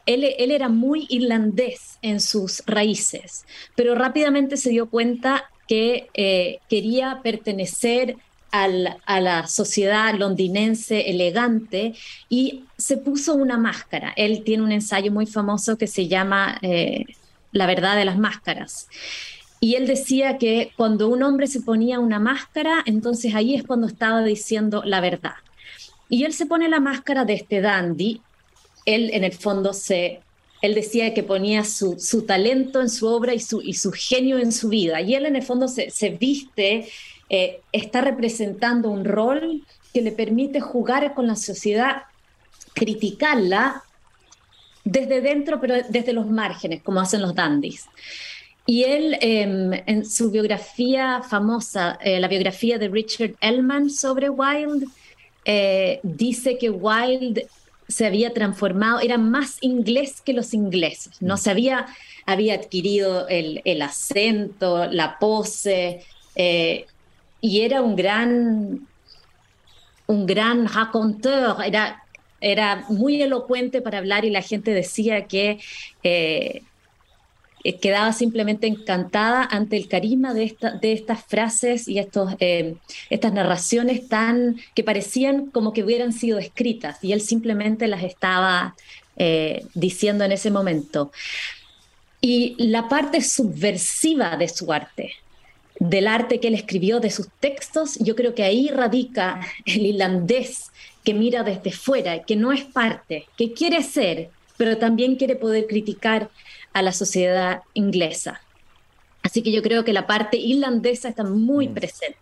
él, 0.07 0.23
era 0.51 0.69
muy 0.69 1.05
irlandés 1.09 1.99
en 2.01 2.19
sus 2.19 2.63
raíces, 2.65 3.45
pero 3.75 3.93
rápidamente 3.93 4.57
se 4.57 4.71
dio 4.71 4.89
cuenta 4.89 5.45
que 5.67 6.07
eh, 6.13 6.59
quería 6.69 7.19
pertenecer 7.21 8.17
a 8.49 9.19
la 9.19 9.47
sociedad 9.47 10.15
londinense 10.15 11.11
elegante 11.11 11.93
y 12.27 12.63
se 12.77 12.97
puso 12.97 13.35
una 13.35 13.57
máscara. 13.57 14.13
Él 14.15 14.43
tiene 14.43 14.63
un 14.63 14.71
ensayo 14.71 15.11
muy 15.11 15.27
famoso 15.27 15.77
que 15.77 15.85
se 15.85 16.07
llama 16.07 16.57
eh, 16.63 17.03
La 17.51 17.67
verdad 17.67 17.95
de 17.95 18.05
las 18.05 18.17
máscaras. 18.17 18.87
Y 19.59 19.75
él 19.75 19.85
decía 19.87 20.37
que 20.37 20.71
cuando 20.77 21.07
un 21.07 21.23
hombre 21.23 21.47
se 21.47 21.61
ponía 21.61 21.99
una 21.99 22.19
máscara, 22.19 22.83
entonces 22.85 23.35
ahí 23.35 23.55
es 23.55 23.63
cuando 23.63 23.87
estaba 23.87 24.23
diciendo 24.23 24.81
la 24.85 25.01
verdad. 25.01 25.35
Y 26.09 26.23
él 26.23 26.33
se 26.33 26.45
pone 26.45 26.69
la 26.69 26.79
máscara 26.79 27.25
de 27.25 27.33
este 27.33 27.61
dandy. 27.61 28.21
Él 28.87 29.11
en 29.13 29.23
el 29.23 29.33
fondo 29.33 29.73
se 29.73 30.21
él 30.63 30.73
decía 30.73 31.13
que 31.13 31.21
ponía 31.21 31.63
su, 31.63 31.99
su, 31.99 32.23
talento 32.23 32.81
en 32.81 32.89
su 32.89 33.05
obra 33.07 33.35
y 33.35 33.39
su, 33.39 33.61
y 33.61 33.73
su 33.73 33.91
genio 33.91 34.39
en 34.39 34.51
su 34.51 34.69
vida. 34.69 35.01
Y 35.01 35.13
él 35.13 35.27
en 35.27 35.35
el 35.35 35.43
fondo 35.43 35.67
se, 35.67 35.91
se 35.91 36.09
viste 36.09 36.87
eh, 37.29 37.59
está 37.73 38.01
representando 38.01 38.89
un 38.89 39.03
rol 39.03 39.63
que 39.93 40.01
le 40.01 40.11
permite 40.11 40.61
jugar 40.61 41.13
con 41.13 41.27
la 41.27 41.35
sociedad, 41.35 42.03
criticarla 42.73 43.83
desde 44.85 45.19
dentro, 45.19 45.59
pero 45.59 45.75
desde 45.89 46.13
los 46.13 46.27
márgenes, 46.27 46.81
como 46.81 47.01
hacen 47.01 47.21
los 47.21 47.35
dandies. 47.35 47.85
Y 48.65 48.83
él, 48.83 49.17
em, 49.21 49.73
en 49.85 50.05
su 50.05 50.31
biografía 50.31 51.21
famosa, 51.21 51.97
eh, 52.01 52.19
la 52.19 52.27
biografía 52.27 52.77
de 52.77 52.87
Richard 52.87 53.35
Ellman 53.41 53.89
sobre 53.89 54.29
Wilde, 54.29 54.87
eh, 55.45 55.99
dice 56.03 56.57
que 56.57 56.69
Wilde 56.69 57.47
se 57.87 58.05
había 58.05 58.33
transformado, 58.33 58.99
era 58.99 59.17
más 59.17 59.57
inglés 59.61 60.21
que 60.21 60.33
los 60.33 60.53
ingleses, 60.53 61.21
no 61.21 61.37
se 61.37 61.51
había, 61.51 61.87
había 62.25 62.55
adquirido 62.55 63.27
el, 63.27 63.61
el 63.65 63.81
acento, 63.81 64.87
la 64.87 65.17
pose, 65.19 66.03
y 67.41 67.61
era 67.61 67.81
un 67.81 67.95
gran, 67.95 68.87
un 70.07 70.25
gran 70.25 70.67
raconteur, 70.67 71.57
era, 71.65 72.03
era 72.41 72.85
muy 72.89 73.21
elocuente 73.21 73.81
para 73.81 73.99
hablar 73.99 74.25
y 74.25 74.29
la 74.29 74.41
gente 74.41 74.71
decía 74.71 75.25
que 75.25 75.59
eh, 76.03 76.63
quedaba 77.81 78.13
simplemente 78.13 78.67
encantada 78.67 79.43
ante 79.43 79.77
el 79.77 79.87
carisma 79.87 80.33
de, 80.33 80.45
esta, 80.45 80.71
de 80.71 80.93
estas 80.93 81.23
frases 81.25 81.87
y 81.87 81.99
estos, 81.99 82.35
eh, 82.39 82.75
estas 83.09 83.33
narraciones 83.33 84.07
tan 84.07 84.57
que 84.73 84.83
parecían 84.83 85.47
como 85.47 85.73
que 85.73 85.83
hubieran 85.83 86.13
sido 86.13 86.39
escritas 86.39 87.03
y 87.03 87.11
él 87.11 87.21
simplemente 87.21 87.87
las 87.87 88.03
estaba 88.03 88.75
eh, 89.17 89.65
diciendo 89.73 90.23
en 90.23 90.31
ese 90.31 90.51
momento. 90.51 91.11
y 92.21 92.55
la 92.57 92.89
parte 92.89 93.21
subversiva 93.21 94.37
de 94.37 94.47
su 94.47 94.73
arte, 94.73 95.13
del 95.79 96.07
arte 96.07 96.39
que 96.39 96.47
él 96.47 96.55
escribió, 96.55 96.99
de 96.99 97.11
sus 97.11 97.27
textos, 97.39 97.97
yo 97.99 98.15
creo 98.15 98.33
que 98.33 98.43
ahí 98.43 98.69
radica 98.69 99.39
el 99.65 99.85
irlandés 99.85 100.71
que 101.03 101.13
mira 101.13 101.43
desde 101.43 101.71
fuera, 101.71 102.23
que 102.23 102.35
no 102.35 102.51
es 102.51 102.63
parte, 102.63 103.27
que 103.37 103.53
quiere 103.53 103.83
ser, 103.83 104.29
pero 104.57 104.77
también 104.77 105.15
quiere 105.15 105.35
poder 105.35 105.67
criticar 105.67 106.29
a 106.77 106.83
la 106.83 106.91
sociedad 106.91 107.63
inglesa. 107.73 108.39
Así 109.23 109.41
que 109.41 109.51
yo 109.51 109.63
creo 109.63 109.83
que 109.83 109.93
la 109.93 110.05
parte 110.05 110.37
irlandesa 110.37 111.09
está 111.09 111.23
muy 111.23 111.67
mm. 111.67 111.73
presente. 111.73 112.17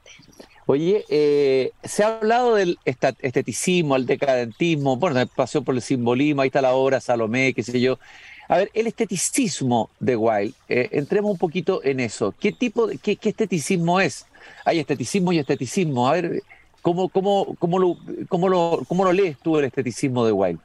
Oye, 0.65 1.03
eh, 1.09 1.71
se 1.83 2.03
ha 2.03 2.17
hablado 2.17 2.55
del 2.55 2.79
esteticismo, 2.85 3.97
el 3.97 4.05
decadentismo, 4.05 4.95
bueno, 4.95 5.23
pasó 5.27 5.61
por 5.61 5.75
el 5.75 5.81
simbolismo, 5.81 6.41
ahí 6.41 6.47
está 6.47 6.61
la 6.61 6.73
obra 6.73 7.01
Salomé, 7.01 7.53
qué 7.53 7.63
sé 7.63 7.81
yo. 7.81 7.99
A 8.47 8.57
ver, 8.57 8.71
el 8.73 8.87
esteticismo 8.87 9.89
de 9.99 10.15
Wilde, 10.15 10.53
eh, 10.69 10.87
entremos 10.93 11.31
un 11.31 11.37
poquito 11.37 11.83
en 11.83 11.99
eso. 11.99 12.33
¿Qué 12.39 12.53
tipo 12.53 12.87
de 12.87 12.97
qué, 12.97 13.19
esteticismo 13.21 13.99
es? 13.99 14.25
Hay 14.63 14.79
esteticismo 14.79 15.33
y 15.33 15.39
esteticismo. 15.39 16.07
A 16.07 16.13
ver, 16.13 16.43
¿cómo, 16.81 17.09
cómo, 17.09 17.55
cómo, 17.59 17.77
lo, 17.77 17.97
cómo, 18.29 18.47
lo, 18.47 18.81
¿cómo 18.87 19.03
lo 19.03 19.11
lees 19.11 19.37
tú 19.37 19.59
el 19.59 19.65
esteticismo 19.65 20.25
de 20.25 20.31
Wilde? 20.31 20.61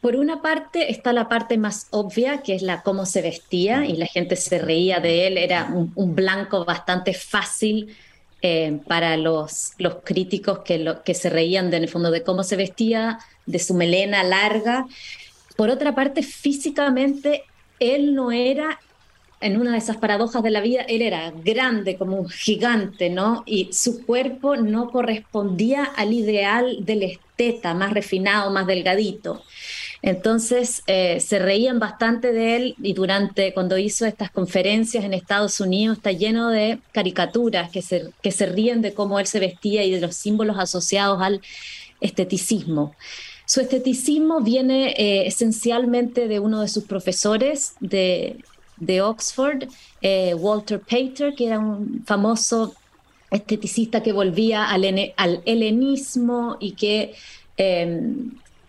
Por 0.00 0.16
una 0.16 0.40
parte 0.40 0.90
está 0.90 1.12
la 1.12 1.28
parte 1.28 1.58
más 1.58 1.86
obvia, 1.90 2.38
que 2.42 2.54
es 2.54 2.62
la 2.62 2.82
cómo 2.82 3.04
se 3.04 3.20
vestía 3.20 3.84
y 3.84 3.96
la 3.96 4.06
gente 4.06 4.34
se 4.36 4.58
reía 4.58 4.98
de 4.98 5.26
él, 5.26 5.36
era 5.36 5.70
un, 5.70 6.14
blanco 6.14 6.64
bastante 6.64 7.12
fácil 7.12 7.94
eh, 8.40 8.80
para 8.86 9.18
los, 9.18 9.72
los 9.76 9.96
críticos 10.02 10.60
que, 10.60 10.96
que 11.04 11.12
se 11.12 11.28
reían 11.28 11.70
de, 11.70 11.76
en 11.76 11.82
el 11.82 11.88
fondo 11.90 12.10
de 12.10 12.22
cómo 12.22 12.44
se 12.44 12.56
vestía, 12.56 13.18
de 13.44 13.58
su 13.58 13.74
melena 13.74 14.22
larga. 14.22 14.86
Por 15.56 15.68
otra 15.68 15.94
parte, 15.94 16.22
físicamente, 16.22 17.44
él 17.78 18.14
no 18.14 18.32
era, 18.32 18.80
en 19.42 19.60
una 19.60 19.72
de 19.72 19.78
esas 19.78 19.98
paradojas 19.98 20.42
de 20.42 20.50
la 20.50 20.62
vida, 20.62 20.82
él 20.82 21.02
era 21.02 21.30
grande 21.30 21.96
como 21.96 22.16
un 22.16 22.28
gigante, 22.30 23.10
¿no? 23.10 23.42
Y 23.44 23.70
su 23.72 24.06
cuerpo 24.06 24.56
no 24.56 24.90
correspondía 24.90 25.84
al 25.84 26.14
ideal 26.14 26.86
del 26.86 27.02
esteta, 27.02 27.74
más 27.74 27.92
refinado, 27.92 28.50
más 28.50 28.66
delgadito. 28.66 29.42
Entonces 30.02 30.82
eh, 30.86 31.20
se 31.20 31.38
reían 31.38 31.78
bastante 31.78 32.32
de 32.32 32.56
él 32.56 32.74
y 32.82 32.94
durante 32.94 33.52
cuando 33.52 33.76
hizo 33.76 34.06
estas 34.06 34.30
conferencias 34.30 35.04
en 35.04 35.12
Estados 35.12 35.60
Unidos 35.60 35.98
está 35.98 36.12
lleno 36.12 36.48
de 36.48 36.78
caricaturas 36.92 37.70
que 37.70 37.82
se, 37.82 38.10
que 38.22 38.30
se 38.30 38.46
ríen 38.46 38.80
de 38.80 38.94
cómo 38.94 39.20
él 39.20 39.26
se 39.26 39.40
vestía 39.40 39.84
y 39.84 39.90
de 39.90 40.00
los 40.00 40.16
símbolos 40.16 40.58
asociados 40.58 41.20
al 41.20 41.42
esteticismo. 42.00 42.94
Su 43.44 43.60
esteticismo 43.60 44.40
viene 44.40 44.94
eh, 44.96 45.26
esencialmente 45.26 46.28
de 46.28 46.40
uno 46.40 46.62
de 46.62 46.68
sus 46.68 46.84
profesores 46.84 47.74
de, 47.80 48.42
Oxford, 49.02 49.64
eh, 50.00 50.34
Walter 50.34 50.80
Pater, 50.80 51.34
que 51.34 51.46
era 51.48 51.58
un 51.58 52.02
famoso 52.06 52.74
esteticista 53.30 54.02
que 54.02 54.12
volvía 54.12 54.70
al, 54.70 54.84
helenismo 55.44 56.56
y 56.58 56.72
que 56.72 57.14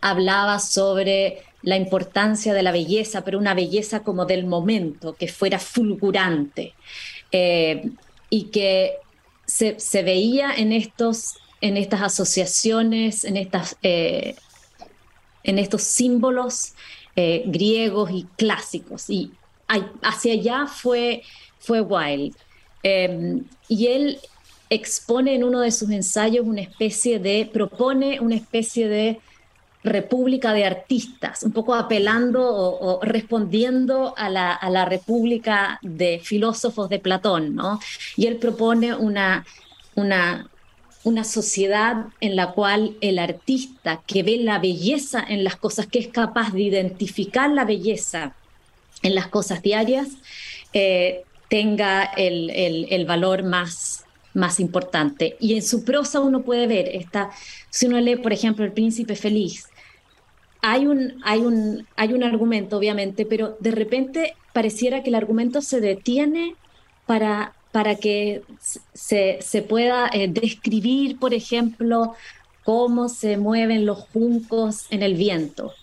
hablaba 0.01 0.59
sobre 0.59 1.43
la 1.61 1.77
importancia 1.77 2.53
de 2.53 2.63
la 2.63 2.71
belleza, 2.71 3.23
pero 3.23 3.37
una 3.37 3.53
belleza 3.53 4.01
como 4.01 4.25
del 4.25 4.45
momento, 4.45 5.13
que 5.13 5.27
fuera 5.27 5.59
fulgurante 5.59 6.73
eh, 7.31 7.91
y 8.29 8.45
que 8.45 8.93
se, 9.45 10.03
veía 10.03 10.53
en, 10.55 10.71
estos, 10.71 11.35
en 11.61 11.77
estas 11.77 12.01
asociaciones, 12.01 13.25
en 13.25 13.37
estas 13.37 13.77
en 15.43 15.59
estos 15.59 15.83
símbolos 15.83 16.73
eh, 17.15 17.43
griegos 17.45 18.11
y 18.11 18.25
clásicos. 18.37 19.09
Y 19.09 19.31
hacia 20.01 20.33
allá 20.33 20.67
fue, 20.67 21.23
fue 21.59 21.81
Wilde. 21.81 22.37
Em, 22.83 23.45
y 23.67 23.87
él 23.87 24.19
expone 24.69 25.35
en 25.35 25.43
uno 25.43 25.59
de 25.59 25.71
sus 25.71 25.89
ensayos 25.89 26.45
una 26.45 26.61
especie 26.61 27.19
de, 27.19 27.49
propone 27.51 28.19
una 28.19 28.35
especie 28.35 28.87
de 28.87 29.19
república 29.83 30.53
de 30.53 30.65
artistas, 30.65 31.43
un 31.43 31.51
poco 31.51 31.73
apelando 31.73 32.43
o, 32.43 32.99
respondiendo 33.01 34.13
a 34.17 34.29
la, 34.29 34.53
a 34.53 34.69
la, 34.69 34.85
república 34.85 35.79
de 35.81 36.19
filósofos 36.23 36.87
de 36.89 36.99
Platón, 36.99 37.55
¿no? 37.55 37.79
Y 38.15 38.27
él 38.27 38.37
propone 38.37 38.93
una, 38.93 39.45
una, 39.95 40.49
una 41.03 41.23
sociedad 41.23 42.05
en 42.19 42.35
la 42.35 42.51
cual 42.51 42.95
el 43.01 43.17
artista 43.17 44.01
que 44.05 44.23
ve 44.23 44.37
la 44.37 44.59
belleza 44.59 45.23
en 45.27 45.43
las 45.43 45.55
cosas, 45.55 45.87
que 45.87 45.99
es 45.99 46.07
capaz 46.07 46.51
de 46.53 46.61
identificar 46.61 47.49
la 47.49 47.65
belleza 47.65 48.35
en 49.01 49.15
las 49.15 49.27
cosas 49.27 49.61
diarias, 49.61 50.09
eh, 50.73 51.23
tenga 51.49 52.03
el, 52.15 53.05
valor 53.05 53.43
más, 53.43 54.05
más 54.33 54.59
importante. 54.59 55.35
Y 55.39 55.55
en 55.55 55.63
su 55.63 55.83
prosa 55.83 56.19
uno 56.19 56.43
puede 56.43 56.67
ver, 56.67 56.87
esta, 56.93 57.31
si 57.69 57.87
uno 57.87 57.99
lee, 57.99 58.15
por 58.15 58.31
ejemplo, 58.31 58.63
El 58.63 58.71
Príncipe 58.71 59.15
Feliz, 59.15 59.65
hay 60.61 60.85
un, 60.85 61.21
hay, 61.23 61.41
un, 61.41 61.87
hay 61.95 62.13
un 62.13 62.23
argumento, 62.23 62.77
obviamente, 62.77 63.25
pero 63.25 63.57
de 63.59 63.71
repente 63.71 64.35
pareciera 64.53 65.03
que 65.03 65.09
el 65.09 65.15
argumento 65.15 65.61
se 65.61 65.81
detiene 65.81 66.55
para 67.05 67.53
para 67.71 67.95
que 67.95 68.43
se, 68.93 69.65
pueda 69.67 70.09
eh, 70.13 70.27
describir, 70.27 71.17
por 71.19 71.33
ejemplo, 71.33 72.15
cómo 72.63 73.09
se 73.09 73.37
mueven 73.37 73.85
los 73.85 73.99
juncos 73.99 74.87
en 74.89 75.03
el 75.03 75.15
viento. 75.15 75.73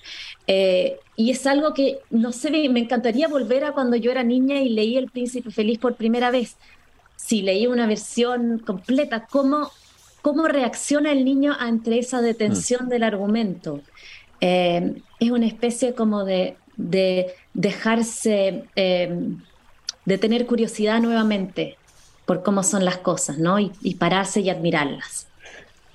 Eh, 0.47 0.99
y 1.17 1.31
es 1.31 1.47
algo 1.47 1.75
que, 1.75 2.01
no 2.11 2.33
sé, 2.33 2.51
me 2.69 2.81
encantaría 2.81 3.29
volver 3.29 3.65
a 3.65 3.73
cuando 3.73 3.97
yo 3.97 4.11
era 4.11 4.23
niña 4.23 4.61
y 4.61 4.69
leí 4.69 4.97
El 4.97 5.11
Príncipe 5.11 5.51
Feliz 5.51 5.79
por 5.79 5.95
primera 5.95 6.31
vez. 6.31 6.57
Si 7.17 7.43
leí 7.43 7.67
una 7.67 7.87
versión 7.87 8.59
completa, 8.59 9.27
¿cómo, 9.31 9.71
cómo 10.23 10.47
reacciona 10.47 11.13
el 11.13 11.25
niño 11.25 11.57
ante 11.59 11.99
esa 11.99 12.21
detención 12.21 12.87
mm. 12.87 12.89
del 12.89 13.03
argumento? 13.03 13.81
Eh, 14.41 15.01
es 15.21 15.31
una 15.31 15.47
especie 15.47 15.95
como 15.95 16.25
de, 16.25 16.57
de 16.77 17.35
dejarse 17.55 18.65
de 20.09 20.17
tener 20.17 20.47
curiosidad 20.47 21.03
nuevamente 21.03 21.77
por 22.25 22.43
cómo 22.43 22.63
son 22.63 22.85
las 22.85 22.97
cosas, 22.97 23.37
¿no? 23.37 23.59
Y, 23.59 23.95
pararse 23.99 24.41
y 24.41 24.49
admirarlas. 24.49 25.27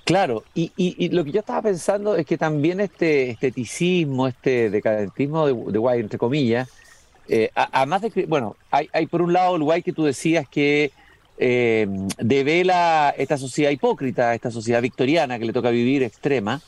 Claro, 0.04 0.44
y, 0.54 1.08
lo 1.08 1.24
que 1.24 1.32
yo 1.32 1.40
estaba 1.40 1.62
pensando 1.62 2.14
es 2.14 2.24
que 2.24 2.38
también 2.38 2.80
este 2.80 3.30
esteticismo, 3.30 4.28
este 4.28 4.70
decadentismo 4.70 5.46
de, 5.46 5.78
de 5.78 6.00
entre 6.00 6.18
comillas, 6.18 6.68
eh, 7.28 7.50
además 7.54 8.02
de 8.02 8.26
bueno, 8.26 8.56
hay, 8.70 9.06
por 9.06 9.22
un 9.22 9.32
lado 9.32 9.56
el 9.56 9.62
guay 9.62 9.82
que 9.82 9.92
tú 9.92 10.04
decías 10.04 10.46
que 10.48 10.92
eh, 11.38 11.88
devela 12.18 13.14
esta 13.16 13.36
sociedad 13.36 13.70
hipócrita, 13.70 14.34
esta 14.34 14.52
sociedad 14.52 14.80
victoriana 14.82 15.40
que 15.40 15.44
le 15.46 15.52
toca 15.52 15.70
vivir 15.70 16.04
extrema, 16.04 16.60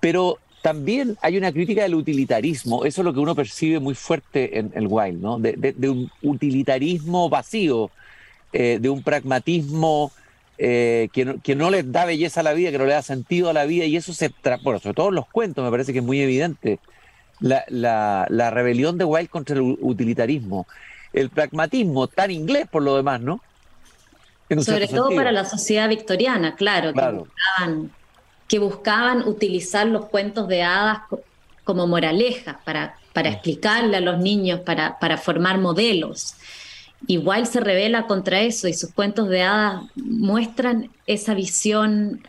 pero 0.00 0.38
también 0.62 1.18
hay 1.20 1.36
una 1.36 1.52
crítica 1.52 1.82
del 1.82 1.96
utilitarismo, 1.96 2.84
eso 2.84 3.00
es 3.00 3.04
lo 3.04 3.12
que 3.12 3.18
uno 3.18 3.34
percibe 3.34 3.80
muy 3.80 3.94
fuerte 3.94 4.58
en 4.58 4.72
el 4.74 4.86
Wild, 4.88 5.20
¿no? 5.20 5.38
De, 5.38 5.74
un 5.88 6.10
utilitarismo 6.22 7.28
vacío, 7.28 7.90
eh, 8.52 8.78
de 8.80 8.88
un 8.88 9.02
pragmatismo 9.02 10.12
eh, 10.58 11.08
que, 11.12 11.24
no, 11.24 11.42
que, 11.42 11.56
no, 11.56 11.70
les 11.70 11.90
da 11.90 12.04
belleza 12.04 12.40
a 12.40 12.42
la 12.44 12.52
vida, 12.52 12.70
que 12.70 12.78
no 12.78 12.86
le 12.86 12.92
da 12.92 13.02
sentido 13.02 13.50
a 13.50 13.52
la 13.52 13.64
vida, 13.64 13.84
y 13.86 13.96
eso 13.96 14.14
se, 14.14 14.32
bueno, 14.62 14.78
sobre 14.78 14.94
todo 14.94 15.08
en 15.08 15.16
los 15.16 15.26
cuentos 15.28 15.64
me 15.64 15.70
parece 15.70 15.92
que 15.92 15.98
es 15.98 16.04
muy 16.04 16.20
evidente, 16.20 16.78
la, 17.40 17.64
la, 18.28 18.50
rebelión 18.50 18.98
de 18.98 19.04
Wilde 19.04 19.28
contra 19.28 19.56
el 19.56 19.76
utilitarismo, 19.80 20.68
el 21.12 21.28
pragmatismo 21.30 22.06
tan 22.06 22.30
inglés 22.30 22.68
por 22.70 22.82
lo 22.82 22.96
demás, 22.96 23.20
¿no? 23.20 23.40
Sobre 24.60 24.86
todo 24.86 25.10
para 25.16 25.32
la 25.32 25.44
sociedad 25.44 25.88
victoriana, 25.88 26.54
claro, 26.54 26.92
claro. 26.92 27.26
Que 27.26 28.01
que 28.52 28.58
buscaban 28.58 29.26
utilizar 29.26 29.86
los 29.86 30.10
cuentos 30.10 30.46
de 30.46 30.62
hadas 30.62 30.98
como 31.64 31.86
moralejas 31.86 32.58
para, 32.66 32.98
para 33.14 33.30
mm. 33.30 33.32
explicarle 33.32 33.96
a 33.96 34.00
los 34.02 34.18
niños, 34.18 34.60
para, 34.60 34.98
para 34.98 35.16
formar 35.16 35.56
modelos. 35.56 36.34
Igual 37.06 37.46
se 37.46 37.60
revela 37.60 38.06
contra 38.06 38.42
eso 38.42 38.68
y 38.68 38.74
sus 38.74 38.92
cuentos 38.92 39.30
de 39.30 39.40
hadas 39.40 39.84
muestran 39.94 40.90
esa 41.06 41.32
visión 41.32 42.28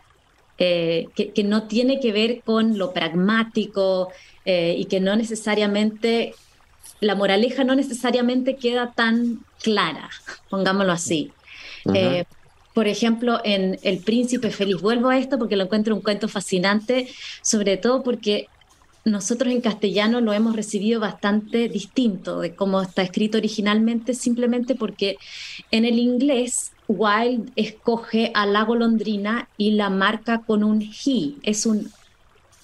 eh, 0.56 1.08
que, 1.14 1.44
no 1.44 1.64
tiene 1.64 2.00
que 2.00 2.10
ver 2.10 2.40
con 2.42 2.78
lo 2.78 2.94
pragmático 2.94 4.08
eh, 4.46 4.76
y 4.78 4.86
que 4.86 5.00
no 5.00 5.16
necesariamente, 5.16 6.34
la 7.00 7.16
moraleja 7.16 7.64
no 7.64 7.74
necesariamente 7.74 8.56
queda 8.56 8.94
tan 8.94 9.44
clara, 9.62 10.08
pongámoslo 10.48 10.92
así. 10.92 11.32
Por 12.74 12.88
ejemplo, 12.88 13.40
en 13.44 13.78
El 13.82 13.98
Príncipe 13.98 14.50
Feliz, 14.50 14.80
vuelvo 14.80 15.08
a 15.08 15.16
esto 15.16 15.38
porque 15.38 15.56
lo 15.56 15.64
encuentro 15.64 15.94
un 15.94 16.02
cuento 16.02 16.28
fascinante, 16.28 17.08
sobre 17.40 17.76
todo 17.76 18.02
porque 18.02 18.48
nosotros 19.04 19.52
en 19.52 19.60
castellano 19.60 20.20
lo 20.20 20.32
hemos 20.32 20.56
recibido 20.56 20.98
bastante 20.98 21.68
distinto 21.68 22.40
de 22.40 22.54
cómo 22.54 22.82
está 22.82 23.02
escrito 23.02 23.38
originalmente, 23.38 24.14
simplemente 24.14 24.74
porque 24.74 25.18
en 25.70 25.84
el 25.84 25.98
inglés 25.98 26.72
Wilde 26.88 27.52
escoge 27.54 28.32
a 28.34 28.44
la 28.46 28.62
golondrina 28.64 29.48
y 29.56 29.72
la 29.72 29.88
marca 29.90 30.40
con 30.40 30.64
un 30.64 30.82
he, 30.82 31.34
es 31.42 31.66
un, 31.66 31.92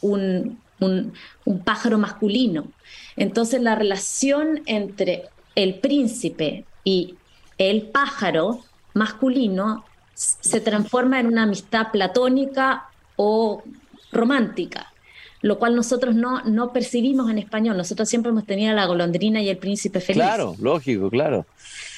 un, 0.00 0.58
un, 0.80 1.58
pájaro 1.64 1.98
masculino. 1.98 2.66
Entonces 3.16 3.62
la 3.62 3.74
relación 3.74 4.62
entre 4.66 5.24
el 5.54 5.74
príncipe 5.76 6.64
y 6.84 7.16
el 7.58 7.82
pájaro 7.82 8.60
masculino 8.94 9.84
se 10.20 10.60
transforma 10.60 11.18
en 11.18 11.26
una 11.26 11.44
amistad 11.44 11.90
platónica 11.90 12.88
o 13.16 13.62
romántica, 14.12 14.92
lo 15.40 15.58
cual 15.58 15.74
nosotros 15.74 16.14
no, 16.14 16.42
no 16.44 16.72
percibimos 16.72 17.30
en 17.30 17.38
español. 17.38 17.76
Nosotros 17.76 18.08
siempre 18.08 18.30
hemos 18.30 18.44
tenido 18.44 18.74
la 18.74 18.84
golondrina 18.84 19.40
y 19.42 19.48
el 19.48 19.56
príncipe 19.56 20.00
feliz. 20.00 20.22
Claro, 20.22 20.56
lógico, 20.60 21.08
claro. 21.08 21.46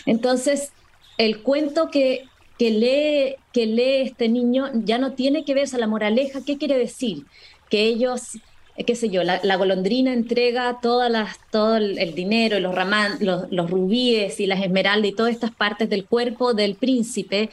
Entonces, 0.07 0.71
el 1.19 1.43
cuento 1.43 1.91
que, 1.91 2.26
que, 2.59 2.71
lee, 2.71 3.37
que 3.52 3.67
lee 3.67 4.02
este 4.02 4.29
niño 4.29 4.71
ya 4.73 4.99
no 4.99 5.12
tiene 5.12 5.45
que 5.45 5.55
verse 5.55 5.75
a 5.75 5.81
la 5.81 5.88
moraleja. 5.88 6.45
¿Qué 6.45 6.59
quiere 6.59 6.79
decir? 6.79 7.25
Que 7.69 7.83
ellos 7.83 8.38
qué 8.87 8.97
sé 8.97 9.11
yo, 9.11 9.23
la, 9.23 9.57
golondrina 9.57 10.12
entrega 10.12 10.79
todas 10.81 11.11
las, 11.11 11.38
todo 11.50 11.76
el, 11.76 12.14
dinero, 12.14 12.59
los, 12.59 12.75
los, 13.21 13.52
los, 13.52 13.71
rubíes 13.71 14.41
y 14.41 14.47
las 14.47 14.62
esmeraldas 14.62 15.11
y 15.11 15.14
todas 15.14 15.33
estas 15.33 15.50
partes 15.50 15.91
del 15.91 16.07
cuerpo 16.07 16.55
del 16.55 16.75
príncipe, 16.75 17.50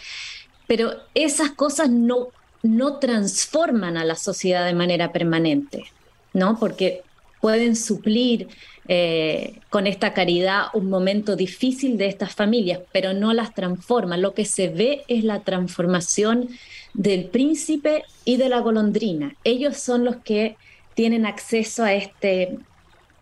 pero 0.69 0.93
esas 1.15 1.49
cosas 1.49 1.89
no, 1.89 2.27
no 2.61 2.99
transforman 2.99 3.97
a 3.97 4.05
la 4.05 4.13
sociedad 4.13 4.67
de 4.67 4.75
manera 4.75 5.11
permanente, 5.11 5.85
¿no? 6.31 6.59
Porque 6.59 7.01
pueden 7.41 7.75
suplir 7.75 8.49
eh, 8.87 9.55
con 9.71 9.87
esta 9.87 10.13
caridad 10.13 10.65
un 10.73 10.87
momento 10.87 11.35
difícil 11.35 11.97
de 11.97 12.05
estas 12.05 12.35
familias, 12.35 12.81
pero 12.91 13.13
no 13.13 13.33
las 13.33 13.55
transforman. 13.55 14.21
Lo 14.21 14.35
que 14.35 14.45
se 14.45 14.67
ve 14.67 15.01
es 15.07 15.23
la 15.23 15.39
transformación 15.39 16.49
del 16.93 17.25
príncipe 17.25 18.03
y 18.23 18.37
de 18.37 18.49
la 18.49 18.59
golondrina. 18.59 19.35
Ellos 19.43 19.75
son 19.75 20.05
los 20.05 20.17
que 20.17 20.55
tienen 20.93 21.25
acceso 21.25 21.83
a 21.83 21.93
este 21.93 22.59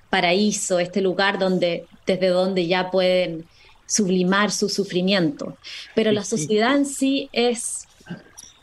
paraíso, 0.09 0.79
este 0.79 0.99
lugar 0.99 1.39
donde, 1.39 1.85
desde 2.05 2.27
donde 2.27 2.67
ya 2.67 2.91
pueden 2.91 3.45
sublimar 3.87 4.51
su 4.51 4.69
sufrimiento. 4.69 5.57
Pero 5.95 6.11
la 6.11 6.23
sociedad 6.23 6.75
en 6.75 6.85
sí 6.85 7.29
es 7.31 7.87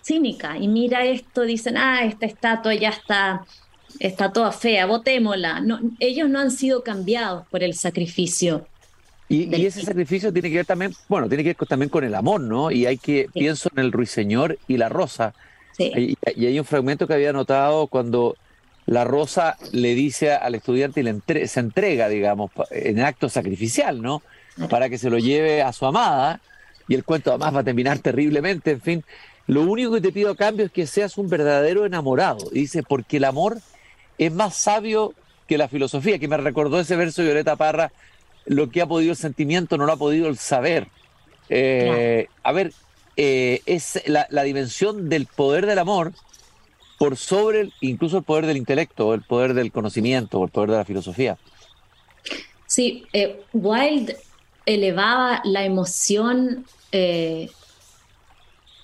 cínica 0.02 0.58
y 0.58 0.68
mira 0.68 1.04
esto, 1.04 1.42
dicen, 1.42 1.76
ah, 1.76 2.04
esta 2.04 2.26
estatua 2.26 2.74
ya 2.74 2.90
está, 2.90 3.44
está 3.98 4.32
toda 4.32 4.52
fea, 4.52 4.86
votémosla. 4.86 5.60
No, 5.60 5.80
ellos 5.98 6.28
no 6.28 6.38
han 6.38 6.50
sido 6.50 6.84
cambiados 6.84 7.46
por 7.48 7.62
el 7.62 7.74
sacrificio. 7.74 8.66
Y, 9.28 9.64
ese 9.64 9.80
sacrificio 9.82 10.32
tiene 10.32 10.50
que 10.50 10.56
ver 10.56 10.66
también, 10.66 10.94
bueno, 11.08 11.28
tiene 11.28 11.42
que 11.42 11.54
ver 11.58 11.68
también 11.68 11.88
con 11.88 12.04
el 12.04 12.14
amor, 12.14 12.42
¿no? 12.42 12.70
Y 12.70 12.84
hay 12.84 12.98
que, 12.98 13.28
pienso 13.32 13.70
en 13.74 13.82
el 13.82 13.90
ruiseñor 13.90 14.58
y 14.68 14.76
la 14.76 14.90
rosa. 14.90 15.34
Y, 15.78 16.16
y, 16.36 16.46
hay 16.46 16.58
un 16.58 16.64
fragmento 16.66 17.06
que 17.06 17.14
había 17.14 17.32
notado 17.32 17.86
cuando 17.86 18.36
la 18.86 19.04
rosa 19.04 19.56
le 19.72 19.94
dice 19.94 20.32
al 20.32 20.54
estudiante 20.54 21.00
y 21.00 21.04
le 21.04 21.48
se 21.48 21.60
entrega, 21.60 22.08
digamos, 22.08 22.50
en 22.70 23.00
acto 23.00 23.30
sacrificial, 23.30 24.02
¿no? 24.02 24.22
Para 24.70 24.88
que 24.88 24.98
se 24.98 25.10
lo 25.10 25.18
lleve 25.18 25.62
a 25.62 25.72
su 25.72 25.86
amada, 25.86 26.40
y 26.88 26.94
el 26.94 27.04
cuento 27.04 27.30
además 27.30 27.56
va 27.56 27.60
a 27.60 27.64
terminar 27.64 27.98
terriblemente, 27.98 28.72
en 28.72 28.80
fin. 28.80 29.04
Lo 29.46 29.62
único 29.62 29.92
que 29.92 30.00
te 30.00 30.12
pido 30.12 30.30
a 30.30 30.36
cambio 30.36 30.66
es 30.66 30.72
que 30.72 30.86
seas 30.86 31.18
un 31.18 31.28
verdadero 31.28 31.84
enamorado. 31.84 32.48
Dice, 32.50 32.82
porque 32.82 33.18
el 33.18 33.24
amor 33.24 33.58
es 34.18 34.32
más 34.32 34.54
sabio 34.54 35.14
que 35.46 35.58
la 35.58 35.68
filosofía, 35.68 36.18
que 36.18 36.28
me 36.28 36.36
recordó 36.36 36.80
ese 36.80 36.96
verso 36.96 37.22
de 37.22 37.28
Violeta 37.28 37.56
Parra, 37.56 37.92
lo 38.46 38.70
que 38.70 38.82
ha 38.82 38.86
podido 38.86 39.12
el 39.12 39.16
sentimiento 39.16 39.76
no 39.76 39.86
lo 39.86 39.92
ha 39.92 39.96
podido 39.96 40.28
el 40.28 40.38
saber. 40.38 40.88
Eh, 41.48 42.26
a 42.42 42.52
ver, 42.52 42.72
eh, 43.16 43.60
es 43.66 44.02
la, 44.06 44.42
dimensión 44.42 45.08
del 45.08 45.26
poder 45.26 45.66
del 45.66 45.78
amor 45.78 46.12
por 46.98 47.16
sobre 47.16 47.70
incluso 47.80 48.18
el 48.18 48.24
poder 48.24 48.46
del 48.46 48.56
intelecto, 48.56 49.14
el 49.14 49.22
poder 49.22 49.54
del 49.54 49.72
conocimiento, 49.72 50.42
el 50.42 50.50
poder 50.50 50.70
de 50.70 50.76
la 50.76 50.84
filosofía. 50.84 51.36
Sí, 52.66 53.06
eh, 53.12 53.42
Wilde 53.52 54.16
elevaba 54.66 55.40
la 55.44 55.64
emoción 55.64 56.66
eh, 56.92 57.50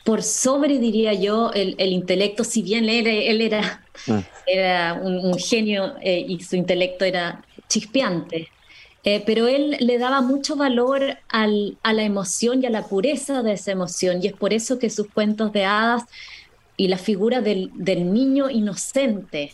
por 0.04 0.22
sobre, 0.22 0.78
diría 0.78 1.12
yo, 1.14 1.52
el, 1.52 1.76
intelecto, 1.78 2.44
si 2.44 2.62
bien 2.62 2.88
él, 2.88 3.06
él 3.06 3.40
era, 3.40 3.84
ah. 4.08 4.22
era 4.46 4.94
un, 4.94 5.38
genio 5.38 5.94
eh, 6.00 6.24
y 6.26 6.40
su 6.40 6.56
intelecto 6.56 7.04
era 7.04 7.44
chispeante. 7.68 8.48
pero 9.02 9.46
él 9.46 9.76
le 9.80 9.98
daba 9.98 10.20
mucho 10.20 10.56
valor 10.56 11.18
al, 11.28 11.78
a 11.82 11.92
la 11.92 12.02
emoción 12.02 12.62
y 12.62 12.66
a 12.66 12.70
la 12.70 12.86
pureza 12.86 13.42
de 13.42 13.52
esa 13.52 13.72
emoción, 13.72 14.20
y 14.22 14.26
es 14.26 14.32
por 14.32 14.52
eso 14.52 14.78
que 14.78 14.90
sus 14.90 15.06
cuentos 15.08 15.52
de 15.52 15.64
hadas 15.64 16.04
y 16.80 16.88
la 16.88 16.96
figura 16.96 17.42
del, 17.42 17.70
niño 18.10 18.48
inocente 18.48 19.52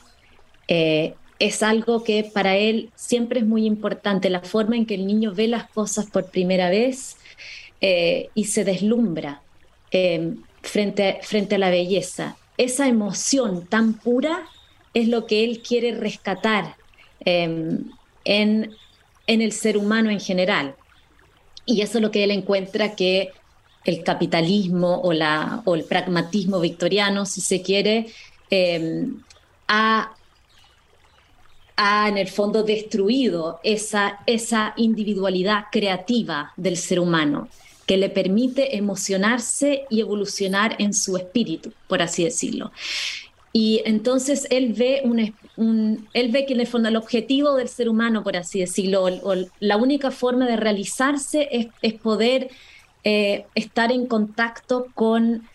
eh, 0.69 1.15
es 1.39 1.63
algo 1.63 2.03
que 2.03 2.25
para 2.25 2.57
él 2.57 2.91
siempre 2.95 3.41
es 3.41 3.47
muy 3.47 3.67
importante, 3.67 4.31
la 4.31 4.41
forma 4.41 4.77
en 4.77 4.87
que 4.87 4.95
el 4.95 5.07
niño 5.07 5.33
ve 5.35 5.49
las 5.49 5.69
cosas 5.71 6.07
por 6.07 6.31
primera 6.31 6.71
vez 6.71 7.17
eh, 7.81 8.31
y 8.35 8.45
se 8.45 8.65
deslumbra 8.65 9.43
eh, 9.91 10.35
frente, 10.63 11.19
frente 11.23 11.57
a 11.57 11.59
la 11.59 11.71
belleza. 11.71 12.37
Esa 12.57 12.89
emoción 12.89 13.67
tan 13.67 13.95
pura 13.95 14.47
es 14.95 15.09
lo 15.09 15.27
que 15.27 15.45
él 15.45 15.61
quiere 15.61 15.93
rescatar 15.93 16.77
en, 17.21 17.91
en 18.25 18.71
el 19.27 19.53
ser 19.53 19.77
humano 19.77 20.11
en 20.11 20.21
general. 20.21 20.75
Y 21.67 21.83
eso 21.83 21.99
es 21.99 22.03
lo 22.03 22.11
que 22.11 22.25
él 22.25 22.31
encuentra 22.31 22.95
que 22.95 23.33
el 23.85 24.03
capitalismo 24.03 25.01
o, 25.01 25.13
la, 25.13 25.63
o 25.65 25.75
el 25.75 25.85
pragmatismo 25.85 26.61
victoriano, 26.61 27.27
si 27.27 27.41
se 27.41 27.63
quiere, 27.63 28.07
eh, 28.51 29.09
ha, 31.77 32.09
en 32.09 32.19
el 32.19 32.29
fondo 32.29 32.63
destruido 32.63 33.61
esa, 33.63 34.21
esa 34.27 34.75
individualidad 34.77 35.67
creativa 35.71 36.53
del 36.57 36.77
ser 36.77 37.01
humano 37.01 37.49
que 37.87 37.97
le 37.97 38.11
permite 38.11 38.77
emocionarse 38.77 39.85
y 39.89 40.01
evolucionar 40.01 40.75
en 40.79 40.93
su 40.93 41.17
espíritu, 41.17 41.73
por 41.87 42.03
así 42.03 42.25
decirlo. 42.25 42.73
Y 43.53 43.81
entonces 43.87 44.47
él 44.51 44.75
ve, 44.75 45.01
un, 45.57 46.09
él 46.13 46.31
ve 46.31 46.45
que 46.45 46.53
en 46.53 46.61
el 46.61 46.67
fondo 46.67 46.89
el 46.89 46.97
objetivo 46.97 47.55
del 47.55 47.69
ser 47.69 47.89
humano, 47.89 48.23
por 48.23 48.37
así 48.37 48.61
decirlo, 48.61 49.05
o, 49.05 49.35
la 49.61 49.77
única 49.79 50.11
forma 50.11 50.47
de 50.47 50.57
realizarse 50.57 51.49
es, 51.51 51.69
es 51.81 51.95
poder 51.95 52.51
eh, 53.05 53.47
estar 53.55 53.93
en 53.93 54.07
contacto 54.07 54.89
con, 54.95 55.49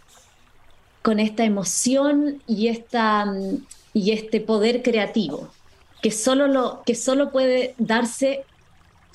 con 1.01 1.19
esta 1.19 1.43
emoción 1.43 2.41
y, 2.47 2.69
esta, 2.69 3.31
y 3.93 4.11
este 4.11 4.39
poder 4.39 4.81
creativo, 4.81 5.51
que 6.01 6.11
solo, 6.11 6.47
lo, 6.47 6.83
que 6.85 6.95
solo 6.95 7.31
puede 7.31 7.75
darse 7.77 8.43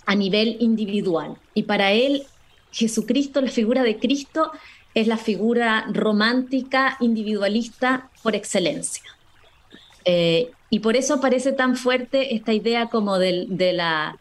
a 0.07 0.15
nivel 0.15 0.57
individual. 0.61 1.37
Y 1.55 1.65
para 1.65 1.93
él, 1.93 2.25
Jesucristo, 2.71 3.41
la 3.41 3.51
figura 3.51 3.83
de 3.83 3.99
Cristo, 3.99 4.53
es 4.95 5.07
la 5.07 5.17
figura 5.17 5.87
romántica, 5.93 6.97
individualista 7.01 8.09
por 8.23 8.35
excelencia. 8.35 9.03
Eh, 10.05 10.51
y 10.71 10.81
por 10.81 10.97
eso 10.97 11.21
parece 11.21 11.53
tan 11.53 11.77
fuerte 11.77 12.35
esta 12.35 12.53
idea 12.53 12.87
como 12.87 13.19
de, 13.19 13.47
la, 13.73 14.19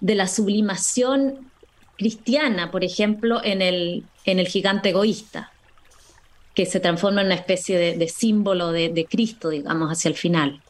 de 0.00 0.14
la 0.14 0.26
sublimación 0.26 1.50
cristiana, 1.96 2.70
por 2.70 2.84
ejemplo, 2.84 3.40
en 3.44 3.62
el, 3.62 4.04
en 4.24 4.38
el 4.38 4.48
gigante 4.48 4.90
egoísta, 4.90 5.52
que 6.54 6.66
se 6.66 6.80
transforma 6.80 7.20
en 7.20 7.28
una 7.28 7.36
especie 7.36 7.96
de, 7.96 8.08
símbolo 8.08 8.72
de, 8.72 9.06
Cristo, 9.08 9.48
digamos, 9.48 9.90
hacia 9.90 10.08
el 10.08 10.14
final. 10.14 10.61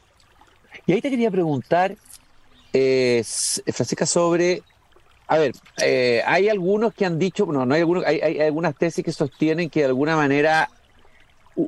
Y 0.87 0.93
ahí 0.93 1.01
te 1.01 1.11
quería 1.11 1.31
preguntar, 1.31 1.97
eh, 2.73 3.23
Francisca, 3.73 4.07
sobre, 4.07 4.63
a 5.27 5.39
ver, 5.39 5.53
eh, 5.83 6.23
hay 6.27 6.49
algunos 6.49 6.93
que 6.95 7.07
han 7.07 7.19
dicho, 7.19 7.47
no, 7.47 7.65
no 7.65 7.75
hay 7.75 7.81
algunos, 7.81 8.05
hay, 8.05 8.41
algunas 8.41 8.77
tesis 8.77 9.05
que 9.05 9.13
sostienen 9.13 9.71
que 9.71 9.81
de 9.81 9.87
alguna 9.87 10.17
manera, 10.17 10.71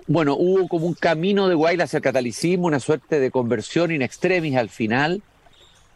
bueno, 0.07 0.35
hubo 0.37 0.67
como 0.69 0.87
un 0.87 0.95
camino 0.95 1.49
de 1.49 1.55
Wilde 1.55 1.85
hacia 1.85 1.99
el 1.99 2.03
catolicismo, 2.03 2.67
una 2.67 2.81
suerte 2.81 3.21
de 3.21 3.31
conversión 3.31 3.93
in 3.93 4.03
extremis 4.03 4.57
al 4.57 4.69
final, 4.69 5.23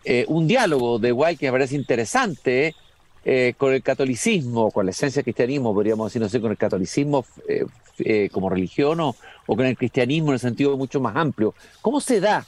eh, 0.04 0.24
un 0.28 0.46
diálogo 0.46 0.98
de 0.98 1.12
Wilde 1.12 1.36
que 1.36 1.46
me 1.46 1.52
parece 1.52 1.74
interesante, 1.74 2.74
eh, 3.24 3.54
con 3.58 3.74
el 3.74 3.82
catolicismo, 3.82 4.70
con 4.70 4.86
la 4.86 4.92
esencia 4.92 5.20
del 5.20 5.24
cristianismo, 5.24 5.74
podríamos 5.74 6.08
decir, 6.08 6.22
no 6.22 6.28
sé, 6.28 6.40
con 6.40 6.52
el 6.52 6.56
catolicismo 6.56 7.26
como 8.32 8.48
religión 8.48 9.00
o, 9.00 9.16
con 9.44 9.66
el 9.66 9.76
cristianismo 9.76 10.28
en 10.28 10.34
el 10.34 10.40
sentido 10.40 10.76
mucho 10.76 11.00
más 11.00 11.16
amplio. 11.16 11.54
¿Cómo 11.82 12.00
se 12.00 12.20
da 12.20 12.44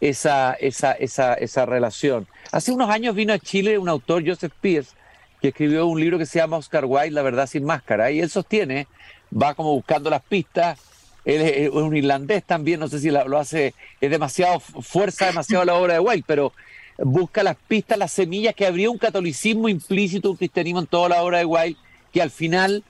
esa, 0.00 0.54
esa, 0.54 0.92
esa, 0.92 1.34
esa 1.34 1.66
relación? 1.66 2.26
Hace 2.52 2.72
unos 2.72 2.90
años 2.90 3.14
vino 3.14 3.32
a 3.32 3.38
Chile 3.38 3.78
un 3.78 3.88
autor, 3.88 4.26
Joseph 4.26 4.52
Pierce, 4.60 4.94
que 5.40 5.48
escribió 5.48 5.86
un 5.86 6.00
libro 6.00 6.18
que 6.18 6.26
se 6.26 6.38
llama 6.38 6.56
Oscar 6.56 6.84
Wilde, 6.84 7.12
La 7.12 7.22
verdad 7.22 7.46
sin 7.46 7.64
máscara, 7.64 8.10
y 8.10 8.20
él 8.20 8.30
sostiene, 8.30 8.86
va 9.30 9.54
como 9.54 9.74
buscando 9.74 10.10
las 10.10 10.22
pistas, 10.22 10.78
él 11.24 11.42
es, 11.42 11.70
un 11.70 11.94
irlandés 11.96 12.42
también, 12.44 12.80
no 12.80 12.88
sé 12.88 13.00
si 13.00 13.10
lo 13.10 13.38
hace, 13.38 13.74
es 14.00 14.10
demasiado 14.10 14.60
fuerza, 14.60 15.26
demasiado 15.26 15.64
la 15.64 15.74
obra 15.74 15.94
de 15.94 16.00
Wilde, 16.00 16.24
pero 16.26 16.52
busca 16.96 17.42
las 17.42 17.56
pistas, 17.56 17.98
las 17.98 18.12
semillas, 18.12 18.54
que 18.54 18.66
habría 18.66 18.90
un 18.90 18.98
catolicismo 18.98 19.68
implícito, 19.68 20.30
un 20.30 20.36
cristianismo 20.36 20.80
en 20.80 20.86
toda 20.86 21.10
la 21.10 21.22
obra 21.22 21.38
de 21.38 21.44
Wilde, 21.44 21.76
que 22.12 22.22
al 22.22 22.30
final 22.30 22.82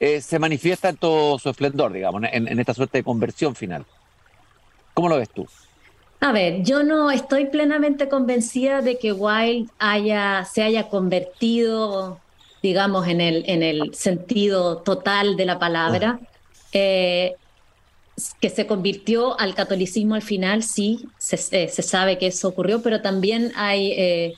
eh, 0.00 0.20
se 0.20 0.38
manifiesta 0.38 0.90
en 0.90 0.96
todo 0.96 1.38
su 1.38 1.48
esplendor, 1.48 1.92
digamos, 1.92 2.22
en, 2.30 2.58
esta 2.60 2.74
suerte 2.74 2.98
de 2.98 3.04
conversión 3.04 3.56
final. 3.56 3.84
¿Cómo 4.94 5.08
lo 5.08 5.16
ves 5.16 5.30
tú? 5.30 5.48
A 6.20 6.32
ver, 6.32 6.62
yo 6.64 6.82
no 6.82 7.10
estoy 7.10 7.46
plenamente 7.46 8.08
convencida 8.08 8.82
de 8.82 8.98
que 8.98 9.12
Wilde 9.12 9.70
haya, 9.78 10.44
se 10.44 10.62
haya 10.62 10.88
convertido, 10.88 12.20
digamos, 12.62 13.06
en 13.06 13.20
el, 13.20 13.44
en 13.46 13.62
el 13.62 13.94
sentido 13.94 14.78
total 14.78 15.36
de 15.36 15.46
la 15.46 15.58
palabra. 15.58 16.18
Eh, 16.72 17.34
que 18.40 18.50
se 18.50 18.66
convirtió 18.66 19.38
al 19.38 19.54
catolicismo 19.54 20.14
al 20.14 20.22
final, 20.22 20.62
sí, 20.62 21.06
se, 21.18 21.36
eh, 21.52 21.68
sabe 21.68 22.18
que 22.18 22.26
eso 22.28 22.48
ocurrió, 22.48 22.82
pero 22.82 23.00
también 23.00 23.52
hay, 23.54 23.92
eh, 23.92 24.34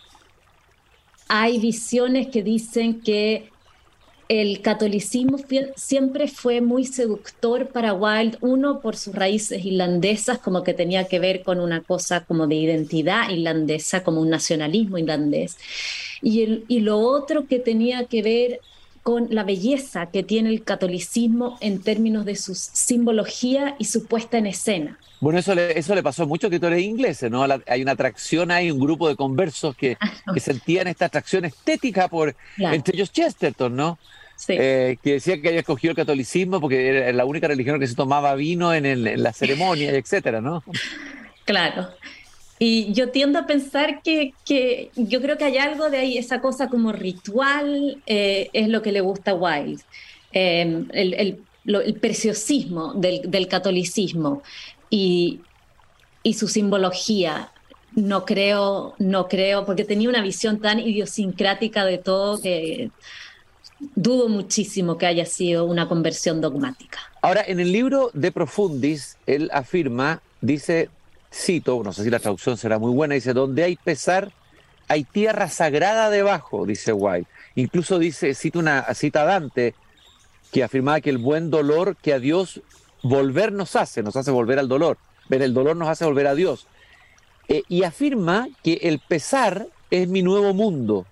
hay 1.29 1.59
visiones 1.59 2.29
que 2.29 2.43
dicen 2.43 3.01
que 3.01 3.51
el 4.31 4.61
catolicismo 4.61 5.39
siempre 5.75 6.29
fue 6.29 6.61
muy 6.61 6.85
seductor 6.85 7.67
para 7.67 7.93
Wilde, 7.93 8.39
uno 8.41 8.79
por 8.79 8.95
sus 8.95 9.13
raíces 9.13 9.65
irlandesas, 9.65 10.39
como 10.39 10.63
que 10.63 10.73
tenía 10.73 11.09
que 11.09 11.19
ver 11.19 11.43
con 11.43 11.59
una 11.59 11.81
cosa 11.81 12.21
como 12.25 12.47
de 12.47 12.55
identidad 12.55 13.29
irlandesa, 13.31 14.05
como 14.05 14.21
un 14.21 14.31
nacionalismo 14.31 14.99
irlandés, 14.99 15.57
y, 16.23 16.45
el, 16.45 16.65
y 16.69 16.79
lo 16.79 17.01
otro 17.01 17.49
que 17.49 17.59
tenía 17.59 18.05
que 18.05 18.23
ver 18.23 18.61
con 19.03 19.27
la 19.31 19.43
belleza 19.43 20.07
que 20.13 20.23
tiene 20.23 20.51
el 20.51 20.63
catolicismo 20.63 21.59
en 21.61 21.83
términos 21.83 22.25
de 22.25 22.37
su 22.37 22.55
simbología 22.55 23.75
y 23.81 23.87
su 23.87 24.07
puesta 24.07 24.39
en 24.39 24.47
escena. 24.47 24.97
Bueno, 25.21 25.41
eso 25.41 25.57
le, 25.57 25.77
eso 25.77 25.93
le 25.97 26.05
pasó 26.05 26.23
a 26.23 26.27
muchos 26.27 26.45
escritores 26.47 26.81
ingleses, 26.85 27.29
¿no? 27.33 27.45
hay 27.67 27.83
una 27.83 27.93
atracción, 27.93 28.53
hay 28.53 28.71
un 28.71 28.79
grupo 28.79 29.09
de 29.09 29.17
conversos 29.17 29.75
que, 29.75 29.99
que 30.33 30.39
sentían 30.39 30.87
esta 30.87 31.07
atracción 31.07 31.45
estética 31.47 32.07
por 32.07 32.37
entre 32.59 32.95
ellos 32.95 33.11
Chesterton, 33.11 33.75
¿no? 33.75 33.99
Sí. 34.41 34.55
Eh, 34.59 34.97
que 35.03 35.13
decía 35.15 35.39
que 35.41 35.49
había 35.49 35.61
escogido 35.61 35.91
el 35.91 35.97
catolicismo 35.97 36.63
porque 36.63 36.89
era 36.89 37.13
la 37.13 37.27
única 37.27 37.47
religión 37.47 37.79
que 37.79 37.87
se 37.87 37.95
tomaba 37.95 38.35
vino 38.37 38.73
en, 38.73 38.87
el, 38.87 39.07
en 39.07 39.23
la 39.23 39.35
ceremonia, 39.35 39.91
etcétera, 39.91 40.41
¿no? 40.41 40.65
Claro. 41.45 41.89
Y 42.59 42.93
yo 42.93 43.11
tiendo 43.11 43.39
a 43.41 43.47
pensar 43.47 44.03
que, 44.03 44.35
que, 44.47 44.91
yo 44.95 45.21
creo 45.21 45.37
que 45.37 45.45
hay 45.45 45.59
algo 45.59 45.91
de 45.91 45.99
ahí, 45.99 46.17
esa 46.17 46.41
cosa 46.41 46.69
como 46.69 46.93
ritual 46.93 48.01
eh, 48.07 48.49
es 48.53 48.69
lo 48.69 48.83
que 48.83 48.93
le 48.93 49.01
gusta 49.01 49.33
a 49.33 49.35
Wilde. 49.35 49.83
Em, 50.33 50.87
el, 50.93 51.15
el, 51.15 51.43
el, 51.65 51.95
preciosismo 51.95 52.95
del, 52.95 53.23
del 53.31 53.49
catolicismo 53.49 54.43
y, 54.89 55.41
y, 56.23 56.35
su 56.35 56.49
simbología. 56.49 57.51
No 57.97 58.25
creo, 58.25 58.95
no 58.99 59.27
creo, 59.27 59.67
porque 59.67 59.85
tenía 59.85 60.09
una 60.09 60.23
visión 60.23 60.61
tan 60.61 60.79
idiosincrática 60.79 61.85
de 61.85 61.99
todo 61.99 62.41
que 62.41 62.91
dudo 63.95 64.29
muchísimo 64.29 64.99
que 64.99 65.07
haya 65.07 65.27
sido 65.27 65.65
una 65.65 65.89
conversión 65.89 66.41
dogmática. 66.41 66.99
Ahora, 67.23 67.43
en 67.47 67.61
el 67.61 67.73
libro 67.73 68.11
de 68.15 68.33
Profundis, 68.33 69.17
él 69.27 69.51
afirma, 69.53 70.23
dice, 70.41 70.91
cito, 71.33 71.83
no 71.83 71.93
sé 71.93 72.05
si 72.05 72.11
la 72.11 72.19
traducción 72.19 72.57
será 72.57 72.79
muy 72.79 72.93
buena, 72.93 73.15
dice, 73.15 73.33
donde 73.33 73.65
hay 73.65 73.77
pesar, 73.77 74.33
hay 74.89 75.05
tierra 75.05 75.49
sagrada 75.49 76.11
debajo, 76.11 76.67
dice 76.67 76.93
White. 76.93 77.29
Incluso 77.55 77.99
dice, 77.99 78.35
cita 78.35 78.59
una 78.59 78.95
cita 78.95 79.25
Dante, 79.25 79.75
que 80.53 80.65
afirmaba 80.65 81.01
que 81.01 81.11
el 81.11 81.19
buen 81.19 81.51
dolor 81.51 81.97
que 81.97 82.13
a 82.13 82.19
Dios 82.19 82.61
volver 83.03 83.53
nos 83.53 83.77
hace, 83.77 84.03
nos 84.03 84.17
hace 84.17 84.31
volver 84.31 84.59
al 84.59 84.69
dolor. 84.69 84.99
Ver 85.29 85.43
el 85.43 85.55
dolor 85.55 85.77
nos 85.77 85.89
hace 85.89 86.05
volver 86.05 86.27
a 86.27 86.35
Dios. 86.35 86.67
Eh, 87.49 87.63
y 87.69 87.85
afirma 87.85 88.49
que 88.63 88.75
el 88.83 88.99
pesar 88.99 89.67
es 89.91 90.09
mi 90.09 90.23
nuevo 90.23 90.55
mundo. 90.55 91.07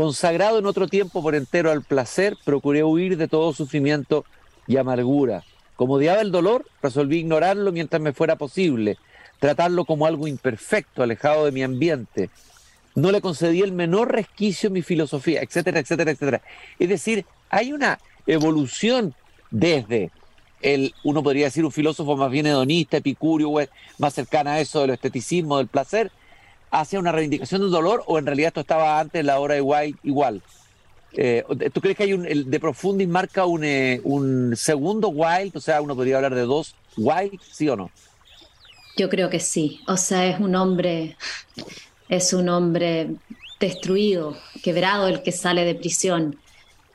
Consagrado 0.00 0.58
en 0.58 0.64
otro 0.64 0.88
tiempo 0.88 1.22
por 1.22 1.34
entero 1.34 1.70
al 1.70 1.82
placer, 1.82 2.34
procuré 2.42 2.82
huir 2.82 3.18
de 3.18 3.28
todo 3.28 3.52
sufrimiento 3.52 4.24
y 4.66 4.78
amargura. 4.78 5.44
Como 5.76 5.96
odiaba 5.96 6.22
el 6.22 6.32
dolor, 6.32 6.64
resolví 6.82 7.18
ignorarlo 7.18 7.70
mientras 7.70 8.00
me 8.00 8.14
fuera 8.14 8.36
posible 8.36 8.96
tratarlo 9.40 9.84
como 9.84 10.06
algo 10.06 10.26
imperfecto, 10.26 11.02
alejado 11.02 11.44
de 11.44 11.52
mi 11.52 11.62
ambiente. 11.62 12.30
No 12.94 13.12
le 13.12 13.20
concedí 13.20 13.60
el 13.60 13.72
menor 13.72 14.10
resquicio 14.10 14.70
a 14.70 14.72
mi 14.72 14.80
filosofía, 14.80 15.42
etcétera, 15.42 15.80
etcétera, 15.80 16.12
etcétera. 16.12 16.40
Es 16.78 16.88
decir, 16.88 17.26
hay 17.50 17.74
una 17.74 17.98
evolución 18.26 19.14
desde 19.50 20.10
el, 20.62 20.94
uno 21.04 21.22
podría 21.22 21.44
decir, 21.44 21.62
un 21.62 21.72
filósofo 21.72 22.16
más 22.16 22.30
bien 22.30 22.46
hedonista, 22.46 22.96
epicurio, 22.96 23.52
más 23.98 24.14
cercana 24.14 24.54
a 24.54 24.60
eso 24.60 24.80
del 24.80 24.92
esteticismo, 24.92 25.58
del 25.58 25.68
placer, 25.68 26.10
hacia 26.70 26.98
una 26.98 27.12
reivindicación 27.12 27.62
del 27.62 27.70
dolor, 27.70 28.02
o 28.06 28.18
en 28.18 28.26
realidad 28.26 28.48
esto 28.48 28.60
estaba 28.60 29.00
antes, 29.00 29.24
la 29.24 29.38
hora 29.40 29.54
de 29.54 29.60
White, 29.60 29.98
igual. 30.02 30.42
Eh, 31.12 31.44
¿Tú 31.72 31.80
crees 31.80 31.96
que 31.96 32.04
hay 32.04 32.12
un, 32.12 32.24
el 32.24 32.50
de 32.50 32.60
Profundis 32.60 33.08
marca 33.08 33.44
un, 33.44 33.64
eh, 33.64 34.00
un 34.04 34.54
segundo 34.56 35.08
Wild? 35.08 35.56
O 35.56 35.60
sea, 35.60 35.82
uno 35.82 35.96
podría 35.96 36.16
hablar 36.16 36.34
de 36.34 36.42
dos 36.42 36.74
Wild, 36.96 37.40
¿sí 37.50 37.68
o 37.68 37.76
no? 37.76 37.90
Yo 38.96 39.08
creo 39.08 39.30
que 39.30 39.40
sí. 39.40 39.80
O 39.88 39.96
sea, 39.96 40.26
es 40.26 40.38
un 40.38 40.54
hombre, 40.54 41.16
es 42.08 42.32
un 42.32 42.48
hombre 42.48 43.08
destruido, 43.58 44.36
quebrado 44.62 45.08
el 45.08 45.22
que 45.22 45.32
sale 45.32 45.64
de 45.64 45.74
prisión. 45.74 46.36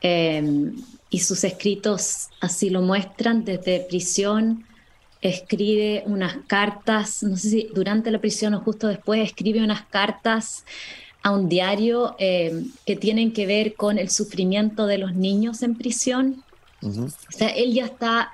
Em, 0.00 0.76
y 1.10 1.20
sus 1.20 1.44
escritos 1.44 2.28
así 2.40 2.70
lo 2.70 2.80
muestran. 2.82 3.44
Desde 3.44 3.80
prisión 3.80 4.64
escribe 5.28 6.02
unas 6.06 6.36
cartas, 6.46 7.22
no 7.22 7.36
sé 7.36 7.48
si 7.48 7.68
durante 7.74 8.10
la 8.10 8.20
prisión 8.20 8.54
o 8.54 8.60
justo 8.60 8.88
después, 8.88 9.20
escribe 9.20 9.62
unas 9.62 9.82
cartas 9.86 10.64
a 11.22 11.30
un 11.30 11.48
diario 11.48 12.14
em, 12.18 12.70
que 12.84 12.96
tienen 12.96 13.32
que 13.32 13.46
ver 13.46 13.74
con 13.74 13.98
el 13.98 14.10
sufrimiento 14.10 14.86
de 14.86 14.98
los 14.98 15.14
niños 15.14 15.62
en 15.62 15.74
prisión. 15.74 16.42
O 16.82 17.08
sea, 17.30 17.48
él 17.48 17.72
ya 17.72 17.86
está 17.86 18.30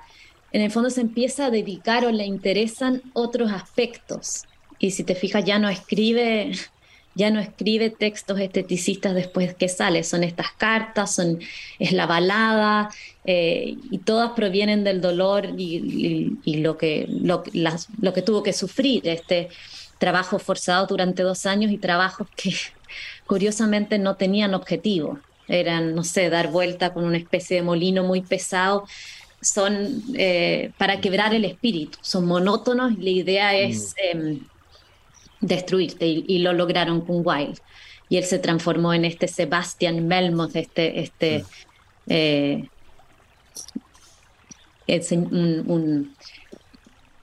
en 0.53 0.61
el 0.61 0.71
fondo 0.71 0.91
se 0.91 1.01
empieza 1.01 1.47
a 1.47 1.49
dedicar 1.49 2.05
o 2.05 2.11
le 2.11 2.25
interesan 2.25 3.01
otros 3.13 3.51
aspectos. 3.51 4.43
Y 4.77 4.91
si 4.91 5.03
te 5.03 5.15
fijas, 5.15 5.43
ya 5.43 5.57
no 5.57 5.67
escribe, 5.67 6.51
ya 7.15 7.31
no 7.31 7.39
escribe 7.39 7.89
textos 7.89 8.39
esteticistas 8.39 9.15
después 9.15 9.55
que 9.55 9.67
sale, 9.67 10.03
son 10.03 10.23
estas 10.23 10.51
cartas, 10.51 11.15
son, 11.15 11.39
es 11.79 11.91
la 11.91 12.05
balada, 12.05 12.91
eh, 13.25 13.77
y 13.89 13.97
todas 13.99 14.31
provienen 14.31 14.83
del 14.83 15.01
dolor 15.01 15.49
y, 15.57 16.37
lo, 16.57 16.77
que, 16.77 17.05
lo, 17.09 17.43
lo 18.01 18.13
que 18.13 18.21
tuvo 18.21 18.43
que 18.43 18.53
sufrir, 18.53 19.07
este 19.07 19.49
trabajo 19.97 20.39
forzado 20.39 20.85
durante 20.87 21.23
dos 21.23 21.45
años 21.45 21.71
y 21.71 21.77
trabajos 21.77 22.27
que 22.35 22.53
curiosamente 23.25 23.97
no 23.97 24.15
tenían 24.15 24.53
objetivo. 24.53 25.19
Eran, 25.47 25.95
no 25.95 26.03
sé, 26.03 26.29
dar 26.29 26.49
vuelta 26.49 26.93
con 26.93 27.03
una 27.03 27.17
especie 27.17 27.57
de 27.57 27.63
molino 27.63 28.03
muy 28.03 28.21
pesado 28.21 28.85
son 29.41 30.03
eh, 30.15 30.71
para 30.77 31.01
quebrar 31.01 31.33
el 31.33 31.45
espíritu, 31.45 31.97
son 32.01 32.25
monótonos 32.25 32.93
y 32.93 33.01
la 33.01 33.09
idea 33.09 33.55
es 33.55 33.93
mm. 33.93 34.17
em, 34.17 34.39
destruirte 35.41 36.07
y, 36.07 36.37
lo 36.39 36.53
lograron 36.53 37.01
con 37.01 37.21
Wilde. 37.25 37.59
Y 38.09 38.17
él 38.17 38.23
se 38.23 38.39
transformó 38.39 38.93
en 38.93 39.05
este 39.05 39.27
Sebastian 39.27 40.07
Melmoth, 40.07 40.55
este, 40.55 40.99
este 41.01 41.43
mm. 42.05 42.65
Eh, 44.87 45.01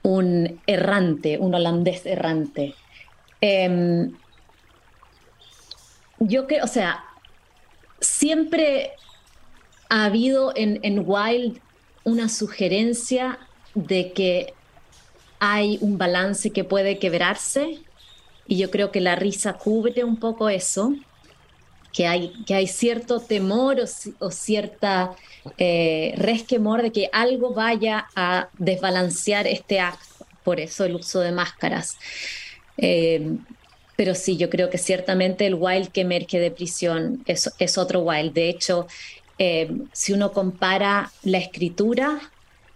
un, 0.03 0.61
errante, 0.67 1.37
un 1.37 1.53
holandés 1.53 2.05
errante. 2.05 2.75
Em, 3.39 4.11
yo 6.19 6.47
creo, 6.47 6.63
o 6.63 6.67
sea, 6.67 7.03
siempre 7.99 8.91
ha 9.89 10.05
habido 10.05 10.53
en, 10.55 10.79
en 10.83 11.03
Wilde 11.05 11.61
una 12.03 12.29
sugerencia 12.29 13.39
de 13.75 14.11
que 14.13 14.53
hay 15.39 15.77
un 15.81 15.97
balance 15.97 16.51
que 16.51 16.63
puede 16.63 16.99
quebrarse 16.99 17.79
y 18.47 18.57
yo 18.57 18.69
creo 18.69 18.91
que 18.91 19.01
la 19.01 19.15
risa 19.15 19.53
cubre 19.53 20.03
un 20.03 20.17
poco 20.17 20.49
eso, 20.49 20.93
que 21.93 22.07
hay, 22.07 22.33
que 22.45 22.53
hay 22.53 22.67
cierto 22.67 23.19
temor 23.19 23.77
o, 24.19 24.31
cierta 24.31 25.15
eh, 25.57 26.13
resquemor 26.17 26.81
de 26.81 26.91
que 26.91 27.09
algo 27.11 27.53
vaya 27.53 28.07
a 28.15 28.49
desbalancear 28.57 29.47
este 29.47 29.79
acto, 29.79 30.25
por 30.43 30.59
eso 30.59 30.85
el 30.85 30.95
uso 30.95 31.19
de 31.19 31.31
máscaras. 31.31 31.97
Eh, 32.77 33.35
pero 33.95 34.15
sí, 34.15 34.37
yo 34.37 34.49
creo 34.49 34.69
que 34.69 34.77
ciertamente 34.77 35.45
el 35.45 35.55
wild 35.55 35.89
que 35.89 36.01
emerge 36.01 36.39
de 36.39 36.49
prisión 36.49 37.23
es, 37.27 37.53
es 37.59 37.77
otro 37.77 37.99
wild. 37.99 38.33
De 38.33 38.49
hecho, 38.49 38.87
eh, 39.37 39.71
si 39.91 40.13
uno 40.13 40.31
compara 40.31 41.11
la 41.23 41.39
escritura 41.39 42.21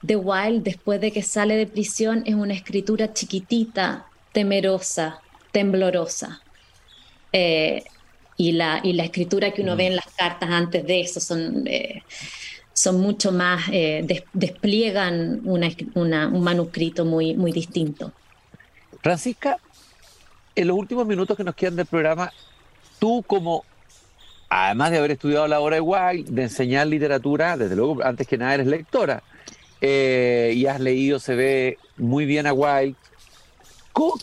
de 0.01 0.15
Wilde 0.15 0.61
después 0.61 1.01
de 1.01 1.11
que 1.11 1.21
sale 1.21 1.55
de 1.55 1.67
prisión, 1.67 2.23
es 2.25 2.35
una 2.35 2.53
escritura 2.53 3.13
chiquitita, 3.13 4.07
temerosa, 4.31 5.19
temblorosa. 5.51 6.41
Eh, 7.31 7.83
y, 8.37 8.53
la, 8.53 8.79
y 8.83 8.93
la 8.93 9.03
escritura 9.03 9.51
que 9.51 9.61
uno 9.61 9.75
ve 9.75 9.87
en 9.87 9.95
las 9.95 10.07
cartas 10.17 10.49
antes 10.49 10.85
de 10.85 11.01
eso 11.01 11.19
son, 11.19 11.67
eh, 11.67 12.03
son 12.73 12.99
mucho 12.99 13.31
más, 13.31 13.63
despliegan 14.33 15.41
un 15.45 16.43
manuscrito 16.43 17.05
muy, 17.05 17.33
muy 17.33 17.51
distinto. 17.51 18.11
Francisca, 19.01 19.57
en 20.55 20.67
los 20.67 20.77
últimos 20.77 21.05
minutos 21.05 21.37
que 21.37 21.43
nos 21.43 21.55
quedan 21.55 21.75
del 21.75 21.85
programa, 21.85 22.33
tú 22.99 23.23
como 23.25 23.63
además 24.49 24.91
de 24.91 24.97
haber 24.97 25.11
estudiado 25.11 25.47
la 25.47 25.59
obra 25.59 25.75
de 25.75 25.81
Wilde, 25.81 26.31
de 26.31 26.43
enseñar 26.43 26.87
literatura, 26.87 27.57
desde 27.57 27.75
luego, 27.75 28.03
antes 28.03 28.27
que 28.27 28.37
nada 28.37 28.53
eres 28.53 28.67
lectora, 28.67 29.23
eh, 29.81 30.53
y 30.55 30.65
has 30.67 30.79
leído, 30.79 31.19
se 31.19 31.35
ve 31.35 31.77
muy 31.97 32.25
bien 32.25 32.47
a 32.47 32.53
Wilde. 32.53 32.95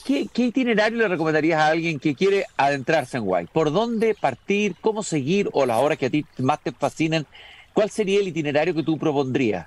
¿Qué, 0.05 0.29
itinerario 0.35 0.99
le 0.99 1.09
recomendarías 1.09 1.59
a 1.59 1.69
alguien 1.69 1.99
que 1.99 2.15
quiere 2.15 2.45
adentrarse 2.59 3.17
en 3.17 3.23
Wild? 3.27 3.49
¿Por 3.49 3.73
dónde 3.73 4.15
partir? 4.15 4.75
¿Cómo 4.81 5.03
seguir? 5.03 5.49
¿O 5.53 5.65
las 5.65 5.79
horas 5.79 5.97
que 5.97 6.07
a 6.07 6.11
ti 6.11 6.27
más 6.39 6.63
te 6.63 6.73
fascinan? 6.73 7.27
¿Cuál 7.73 7.89
sería 7.89 8.21
el 8.21 8.29
itinerario 8.29 8.75
que 8.75 8.83
tú 8.83 8.99
propondrías 8.99 9.67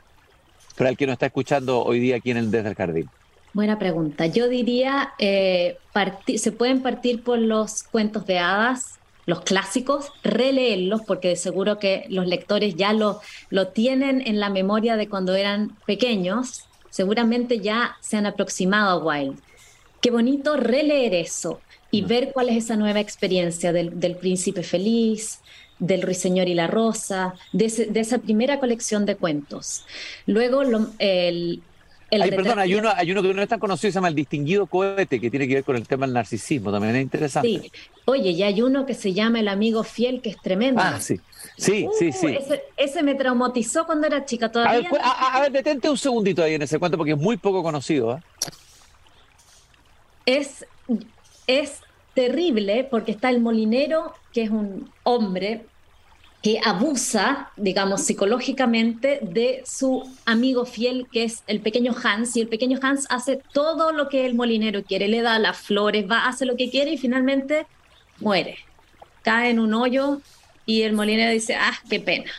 para 0.77 0.91
el 0.91 0.97
que 0.97 1.07
nos 1.07 1.13
está 1.13 1.25
escuchando 1.25 1.83
hoy 1.83 1.99
día 1.99 2.17
aquí 2.17 2.29
en 2.29 2.37
el 2.37 2.51
Desde 2.51 2.69
el 2.69 2.75
Jardín? 2.75 3.09
Buena 3.53 3.79
pregunta. 3.79 4.27
Yo 4.27 4.47
diría, 4.47 5.13
eh, 5.17 5.77
se 6.37 6.51
pueden 6.51 6.83
partir 6.83 7.23
por 7.23 7.39
los 7.39 7.81
cuentos 7.81 8.27
de 8.27 8.37
hadas, 8.37 8.99
los 9.25 9.41
clásicos, 9.41 10.11
releerlos, 10.23 11.01
porque 11.01 11.35
seguro 11.35 11.79
que 11.79 12.05
los 12.09 12.27
lectores 12.27 12.75
ya 12.75 12.93
lo, 12.93 13.21
lo 13.49 13.69
tienen 13.69 14.21
en 14.27 14.39
la 14.39 14.49
memoria 14.49 14.97
de 14.97 15.09
cuando 15.09 15.33
eran 15.33 15.75
pequeños, 15.87 16.65
seguramente 16.91 17.59
ya 17.59 17.97
se 18.01 18.17
han 18.17 18.27
aproximado 18.27 18.89
a 18.89 19.03
Wild. 19.03 19.39
Qué 20.05 20.11
bonito 20.11 20.55
releer 20.55 21.15
eso 21.15 21.61
y 21.89 22.03
ver 22.03 22.31
cuál 22.31 22.49
es 22.49 22.57
esa 22.65 22.75
nueva 22.75 22.99
experiencia 22.99 23.73
del, 23.73 23.99
del 23.99 24.15
príncipe 24.15 24.61
feliz, 24.61 25.39
del 25.79 26.03
Ruiseñor 26.03 26.47
y 26.47 26.53
la 26.53 26.67
Rosa, 26.67 27.33
de, 27.53 27.89
esa 27.95 28.19
primera 28.19 28.59
colección 28.59 29.07
de 29.07 29.15
cuentos. 29.15 29.83
Luego, 30.27 30.61
el, 30.99 31.63
Ay, 32.11 32.29
perdón, 32.29 32.59
hay 32.59 32.75
uno, 32.75 32.91
hay 32.95 33.11
uno 33.11 33.23
que 33.23 33.33
no 33.33 33.41
es 33.41 33.49
tan 33.49 33.59
conocido, 33.59 33.91
se 33.91 33.95
llama 33.95 34.09
El 34.09 34.13
Distinguido 34.13 34.67
Cohete, 34.67 35.19
que 35.19 35.31
tiene 35.31 35.47
que 35.47 35.55
ver 35.55 35.63
con 35.63 35.75
el 35.75 35.87
tema 35.87 36.05
del 36.05 36.13
narcisismo, 36.13 36.71
también 36.71 36.95
es 36.95 37.01
interesante. 37.01 37.49
Sí, 37.49 37.71
oye, 38.05 38.29
y 38.29 38.43
hay 38.43 38.61
uno 38.61 38.85
que 38.85 38.93
se 38.93 39.11
llama 39.11 39.39
El 39.39 39.47
Amigo 39.47 39.83
Fiel, 39.83 40.21
que 40.21 40.29
es 40.29 40.37
tremendo. 40.39 40.83
Ah, 40.83 40.99
sí, 41.01 41.19
sí, 41.57 41.87
sí, 41.97 42.11
sí. 42.11 42.27
Uh, 42.27 42.53
ese, 42.77 43.01
me 43.01 43.15
traumatizó 43.15 43.87
cuando 43.87 44.05
era 44.05 44.23
chica 44.23 44.51
todavía. 44.51 44.87
A 45.01 45.41
ver, 45.41 45.51
detente 45.51 45.89
un 45.89 45.97
segundito 45.97 46.43
ahí 46.43 46.53
en 46.53 46.61
ese 46.61 46.77
cuento, 46.77 46.95
porque 46.95 47.13
es 47.13 47.17
muy 47.17 47.37
poco 47.37 47.63
conocido. 47.63 48.17
¿eh? 48.17 48.21
Es, 50.25 50.65
es 51.47 51.81
terrible 52.13 52.87
porque 52.89 53.11
está 53.11 53.29
el 53.29 53.41
molinero, 53.41 54.13
que 54.33 54.43
es 54.43 54.49
un 54.49 54.91
hombre 55.03 55.65
que 56.45 56.61
abusa, 56.63 57.49
digamos, 57.57 58.01
psicológicamente 58.01 59.19
de 59.21 59.63
su 59.65 60.07
amigo 60.25 60.65
fiel, 60.65 61.07
que 61.11 61.23
es 61.23 61.43
el 61.47 61.59
pequeño 61.59 61.95
Hans, 62.03 62.37
y 62.37 62.41
el 62.41 62.47
pequeño 62.47 62.77
Hans 62.83 63.07
hace 63.09 63.41
todo 63.51 63.91
lo 63.91 64.09
que 64.09 64.27
el 64.27 64.35
molinero 64.35 64.83
quiere, 64.83 65.07
le 65.07 65.23
da 65.23 65.39
las 65.39 65.57
flores, 65.57 66.05
va, 66.07 66.27
hace 66.27 66.45
lo 66.45 66.55
que 66.55 66.69
quiere 66.69 66.91
y 66.91 66.97
finalmente 66.99 67.65
muere. 68.19 68.59
Cae 69.23 69.49
en 69.49 69.59
un 69.59 69.73
hoyo 69.73 70.21
y 70.67 70.83
el 70.83 70.93
molinero 70.93 71.31
dice, 71.31 71.55
ah, 71.55 71.73
qué 71.89 71.99
pena. 71.99 72.29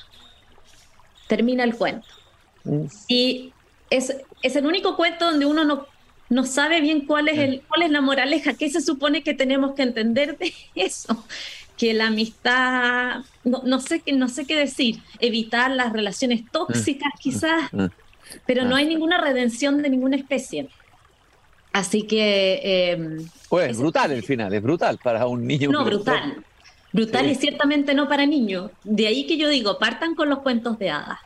Termina 1.26 1.64
el 1.64 1.74
cuento. 1.74 2.06
Y 3.08 3.52
es, 3.90 4.16
es 4.40 4.54
el 4.54 4.66
único 4.66 4.94
cuento 4.94 5.24
donde 5.32 5.46
uno 5.46 5.64
no, 5.64 5.86
no 6.28 6.44
sabe 6.44 6.80
bien 6.80 7.06
cuál 7.06 7.28
es, 7.28 7.38
el, 7.38 7.62
cuál 7.68 7.82
es 7.82 7.90
la 7.90 8.00
moraleja, 8.00 8.54
qué 8.54 8.68
se 8.68 8.80
supone 8.80 9.22
que 9.22 9.34
tenemos 9.34 9.74
que 9.74 9.82
entender 9.82 10.36
de 10.38 10.52
eso 10.74 11.24
que 11.76 11.92
la 11.92 12.06
amistad, 12.06 13.24
no, 13.44 13.80
sé, 13.80 14.02
no 14.14 14.28
sé 14.28 14.46
qué 14.46 14.56
decir, 14.56 14.98
evitar 15.20 15.70
las 15.70 15.92
relaciones 15.92 16.42
tóxicas 16.50 17.12
mm, 17.14 17.18
quizás, 17.18 17.72
mm, 17.72 17.82
mm. 17.82 17.90
pero 18.46 18.64
no 18.64 18.76
hay 18.76 18.86
ninguna 18.86 19.20
redención 19.20 19.82
de 19.82 19.90
ninguna 19.90 20.16
especie. 20.16 20.68
Así 21.72 22.02
que... 22.04 22.60
Eh, 22.64 23.26
pues 23.50 23.72
es 23.72 23.78
brutal 23.78 24.10
el 24.12 24.22
final, 24.22 24.54
es 24.54 24.62
brutal 24.62 24.98
para 25.02 25.26
un 25.26 25.46
niño. 25.46 25.70
No, 25.70 25.84
brutal. 25.84 26.42
Brutal 26.92 27.30
y 27.30 27.34
ciertamente 27.34 27.92
no 27.92 28.08
para 28.08 28.24
niños. 28.24 28.70
De 28.82 29.06
ahí 29.06 29.26
que 29.26 29.36
yo 29.36 29.50
digo, 29.50 29.78
partan 29.78 30.14
con 30.14 30.30
los 30.30 30.38
cuentos 30.38 30.78
de 30.78 30.88
hadas. 30.88 31.18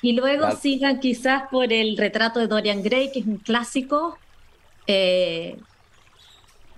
Y 0.00 0.12
luego 0.12 0.50
sigan 0.52 1.00
quizás 1.00 1.44
por 1.50 1.72
el 1.72 1.96
retrato 1.96 2.38
de 2.38 2.46
Dorian 2.46 2.82
Gray, 2.82 3.10
que 3.10 3.20
es 3.20 3.26
un 3.26 3.38
clásico, 3.38 4.16
eh, 4.86 5.56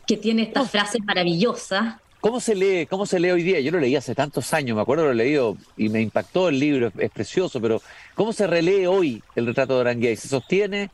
que 0.07 0.17
tiene 0.17 0.43
estas 0.43 0.71
frases 0.71 1.01
maravillosas. 1.05 1.97
¿Cómo 2.21 2.41
se 2.41 2.55
lee, 2.55 2.87
cómo 2.87 3.07
se 3.07 3.21
lee 3.21 3.31
hoy 3.31 3.43
día? 3.43 3.61
Yo 3.61 3.71
lo 3.73 3.79
leí 3.79 3.97
hace 3.97 4.15
tantos 4.15 4.53
años, 4.53 4.77
me 4.77 4.83
acuerdo 4.83 5.05
lo 5.05 5.13
he 5.13 5.15
leído 5.15 5.57
y 5.77 5.89
me 5.89 6.01
impactó 6.03 6.49
el 6.49 6.59
libro, 6.59 6.93
es, 6.99 7.11
precioso, 7.11 7.61
pero 7.61 7.81
¿cómo 8.15 8.33
se 8.33 8.47
relee 8.47 8.87
hoy 8.87 9.23
el 9.37 9.47
retrato 9.47 9.75
de 9.75 9.81
Oranguay? 9.81 10.17
¿Se 10.17 10.29
sostiene? 10.29 10.91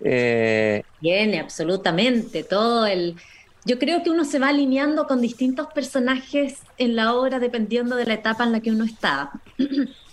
Eh... 0.00 0.82
Tiene, 1.00 1.40
absolutamente, 1.40 2.42
todo 2.42 2.86
el... 2.86 3.16
Yo 3.66 3.78
creo 3.78 4.02
que 4.02 4.10
uno 4.10 4.24
se 4.24 4.38
va 4.38 4.48
alineando 4.48 5.06
con 5.06 5.20
distintos 5.20 5.68
personajes 5.68 6.58
en 6.76 6.96
la 6.96 7.14
obra 7.14 7.38
dependiendo 7.38 7.96
de 7.96 8.04
la 8.04 8.14
etapa 8.14 8.44
en 8.44 8.52
la 8.52 8.60
que 8.60 8.70
uno 8.70 8.84
está. 8.84 9.30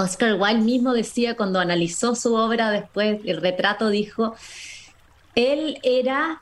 Oscar 0.00 0.40
Wilde 0.40 0.62
mismo 0.62 0.92
decía 0.92 1.36
cuando 1.36 1.58
analizó 1.58 2.14
su 2.14 2.34
obra 2.34 2.70
después, 2.70 3.20
el 3.24 3.40
retrato 3.40 3.88
dijo, 3.90 4.36
él 5.34 5.78
era 5.82 6.40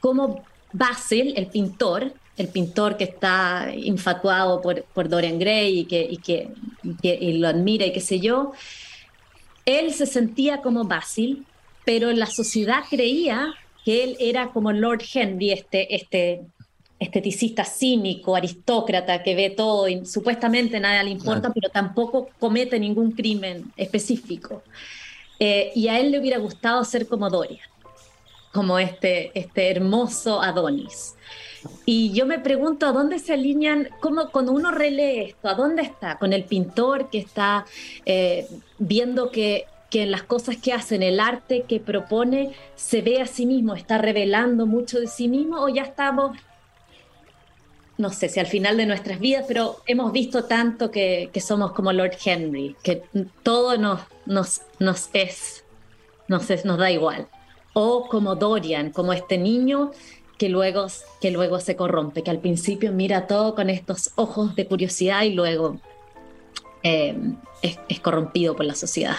como 0.00 0.42
Basil, 0.72 1.34
el 1.36 1.48
pintor, 1.48 2.14
el 2.38 2.48
pintor 2.48 2.96
que 2.96 3.04
está 3.04 3.70
infatuado 3.74 4.62
por, 4.62 5.08
Dorian 5.08 5.38
Gray 5.38 5.80
y 5.80 5.84
que, 5.84 6.50
que, 7.02 7.32
lo 7.34 7.48
admira 7.48 7.84
y 7.84 7.92
qué 7.92 8.00
sé 8.00 8.20
yo, 8.20 8.52
él 9.66 9.92
se 9.92 10.06
sentía 10.06 10.62
como 10.62 10.84
Basil, 10.84 11.44
pero 11.84 12.10
la 12.12 12.26
sociedad 12.26 12.84
creía 12.88 13.52
que 13.84 14.04
él 14.04 14.16
era 14.18 14.48
como 14.48 14.72
Lord 14.72 15.02
Henry, 15.12 15.50
este, 15.50 15.94
este 15.94 16.46
esteticista 16.98 17.64
cínico, 17.64 18.34
aristócrata, 18.34 19.22
que 19.22 19.34
ve 19.34 19.50
todo 19.50 19.88
y 19.88 20.04
supuestamente 20.04 20.80
nada 20.80 21.02
le 21.02 21.10
importa, 21.10 21.52
pero 21.52 21.68
tampoco 21.68 22.28
comete 22.38 22.78
ningún 22.80 23.12
crimen 23.12 23.72
específico. 23.76 24.62
Eh, 25.38 25.70
y 25.74 25.88
a 25.88 26.00
él 26.00 26.10
le 26.10 26.18
hubiera 26.18 26.38
gustado 26.38 26.84
ser 26.84 27.06
como 27.06 27.30
Dorian, 27.30 27.60
como 28.52 28.78
este, 28.78 29.30
este 29.38 29.70
hermoso 29.70 30.42
Adonis. 30.42 31.14
Y 31.84 32.12
yo 32.12 32.26
me 32.26 32.38
pregunto 32.38 32.86
a 32.86 32.92
dónde 32.92 33.18
se 33.18 33.34
alinean, 33.34 33.88
cómo 34.00 34.30
cuando 34.30 34.52
uno 34.52 34.70
relee 34.70 35.24
esto, 35.30 35.48
¿a 35.48 35.54
dónde 35.54 35.82
está? 35.82 36.18
Con 36.18 36.32
el 36.32 36.44
pintor 36.44 37.10
que 37.10 37.18
está 37.18 37.66
eh, 38.04 38.48
viendo 38.78 39.30
que, 39.30 39.66
que 39.90 40.02
en 40.02 40.10
las 40.10 40.22
cosas 40.22 40.56
que 40.56 40.72
hace, 40.72 40.96
en 40.96 41.02
el 41.02 41.20
arte 41.20 41.64
que 41.68 41.80
propone, 41.80 42.52
se 42.74 43.02
ve 43.02 43.20
a 43.20 43.26
sí 43.26 43.46
mismo, 43.46 43.74
está 43.74 43.98
revelando 43.98 44.66
mucho 44.66 45.00
de 45.00 45.06
sí 45.06 45.28
mismo, 45.28 45.60
o 45.60 45.68
ya 45.68 45.82
estamos, 45.82 46.36
no 47.98 48.10
sé 48.10 48.28
si 48.28 48.38
al 48.40 48.46
final 48.46 48.76
de 48.76 48.86
nuestras 48.86 49.18
vidas, 49.18 49.44
pero 49.46 49.82
hemos 49.86 50.12
visto 50.12 50.44
tanto 50.44 50.90
que, 50.90 51.30
somos 51.40 51.72
como 51.72 51.92
Lord 51.92 52.16
Henry, 52.24 52.76
que 52.82 53.02
todo 53.42 53.76
nos, 53.76 54.00
nos, 54.24 54.62
nos 54.78 55.10
es, 55.12 55.64
nos, 56.28 56.48
es, 56.50 56.64
nos 56.64 56.78
da 56.78 56.90
igual. 56.90 57.26
O 57.74 58.08
como 58.08 58.36
Dorian, 58.36 58.90
como 58.90 59.12
este 59.12 59.36
niño 59.36 59.90
que 60.38 60.48
luego, 60.48 60.86
que 61.20 61.32
luego 61.32 61.58
se 61.58 61.74
corrompe, 61.74 62.22
que 62.22 62.30
al 62.30 62.38
principio 62.38 62.92
mira 62.92 63.26
todo 63.26 63.56
con 63.56 63.68
estos 63.68 64.12
ojos 64.14 64.54
de 64.54 64.66
curiosidad 64.66 65.24
y 65.24 65.32
luego 65.32 65.80
eh, 66.84 67.16
es, 67.62 68.00
corrompido 68.00 68.54
por 68.54 68.64
la 68.64 68.76
sociedad. 68.76 69.16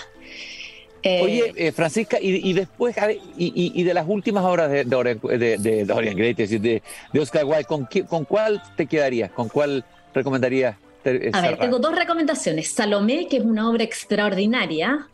Eh, 1.04 1.22
Oye, 1.24 1.54
eh, 1.56 1.72
Francisca, 1.72 2.18
y, 2.22 2.54
después, 2.54 2.96
y, 3.38 3.84
de 3.84 3.94
las 3.94 4.06
últimas 4.08 4.44
obras 4.44 4.70
de, 4.70 4.84
Dorian, 4.84 5.20
de, 5.22 5.58
de, 5.58 5.86
Dorian 5.86 6.16
Gray, 6.16 6.34
de, 6.34 6.82
Oscar 7.20 7.46
Wilde, 7.46 7.66
¿con, 7.66 7.88
¿con 8.08 8.26
cuál 8.26 8.62
te 8.76 8.86
quedarías? 8.86 9.32
¿Con 9.32 9.50
cuál 9.50 9.86
recomendarías? 10.14 10.76
A 11.34 11.42
ver, 11.42 11.58
tengo 11.58 11.80
dos 11.80 11.96
recomendaciones. 11.96 12.72
Salomé, 12.74 13.28
que 13.28 13.38
es 13.38 13.44
una 13.44 13.70
obra 13.70 13.84
extraordinaria, 13.84 15.08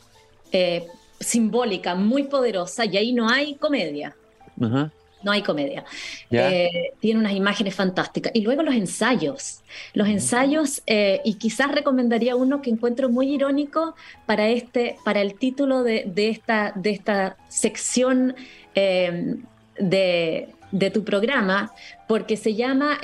simbólica, 1.20 1.94
muy 1.96 2.24
poderosa, 2.24 2.86
y 2.86 2.98
ahí 2.98 3.14
no 3.14 3.30
hay 3.30 3.56
comedia. 3.56 4.16
Ajá 4.60 4.92
no 5.26 5.32
hay 5.32 5.42
comedia. 5.42 5.84
Eh, 6.32 6.94
tiene 7.00 7.20
unas 7.20 7.34
imágenes 7.34 7.74
fantásticas. 7.76 8.32
Y 8.36 8.42
luego 8.42 8.62
los 8.62 8.76
ensayos. 8.76 9.64
Los 9.94 10.08
ensayos, 10.08 10.84
eh, 10.86 11.20
y 11.26 11.34
quizás 11.34 11.72
recomendaría 11.72 12.36
uno 12.36 12.62
que 12.62 12.70
encuentro 12.70 13.10
muy 13.10 13.34
irónico 13.34 13.96
para, 14.28 14.48
este, 14.48 14.98
para 15.04 15.22
el 15.22 15.34
título 15.34 15.84
de, 15.84 16.06
esta, 16.16 16.72
de 16.76 16.92
esta 16.92 17.38
sección 17.50 18.36
eh, 18.76 19.36
de, 19.80 20.50
de, 20.72 20.92
tu 20.92 21.04
programa, 21.04 21.72
porque 22.08 22.38
se 22.38 22.54
llama 22.54 23.00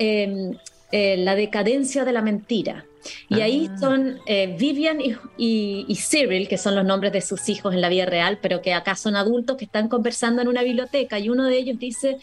La 0.92 1.36
decadencia 1.36 2.06
de 2.06 2.12
la 2.12 2.22
mentira. 2.22 2.86
Y 3.30 3.42
ahí 3.42 3.70
ah. 3.72 3.78
son 3.78 4.20
eh, 4.26 4.56
Vivian 4.58 5.00
y, 5.38 5.96
Cyril, 5.96 6.48
que 6.48 6.58
son 6.58 6.76
los 6.76 6.86
nombres 6.86 7.12
de 7.14 7.22
sus 7.22 7.50
hijos 7.50 7.74
en 7.74 7.82
la 7.82 7.90
vida 7.90 8.06
real, 8.06 8.40
pero 8.42 8.62
que 8.62 8.74
acá 8.74 8.96
son 8.96 9.16
adultos 9.16 9.58
que 9.58 9.66
están 9.66 9.88
conversando 9.88 10.42
en 10.42 10.48
una 10.48 10.64
biblioteca 10.64 11.20
y 11.20 11.30
uno 11.30 11.46
de 11.46 11.58
ellos 11.58 11.80
dice, 11.80 12.18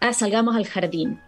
ah, 0.00 0.12
salgamos 0.12 0.56
al 0.56 0.66
jardín. 0.66 1.20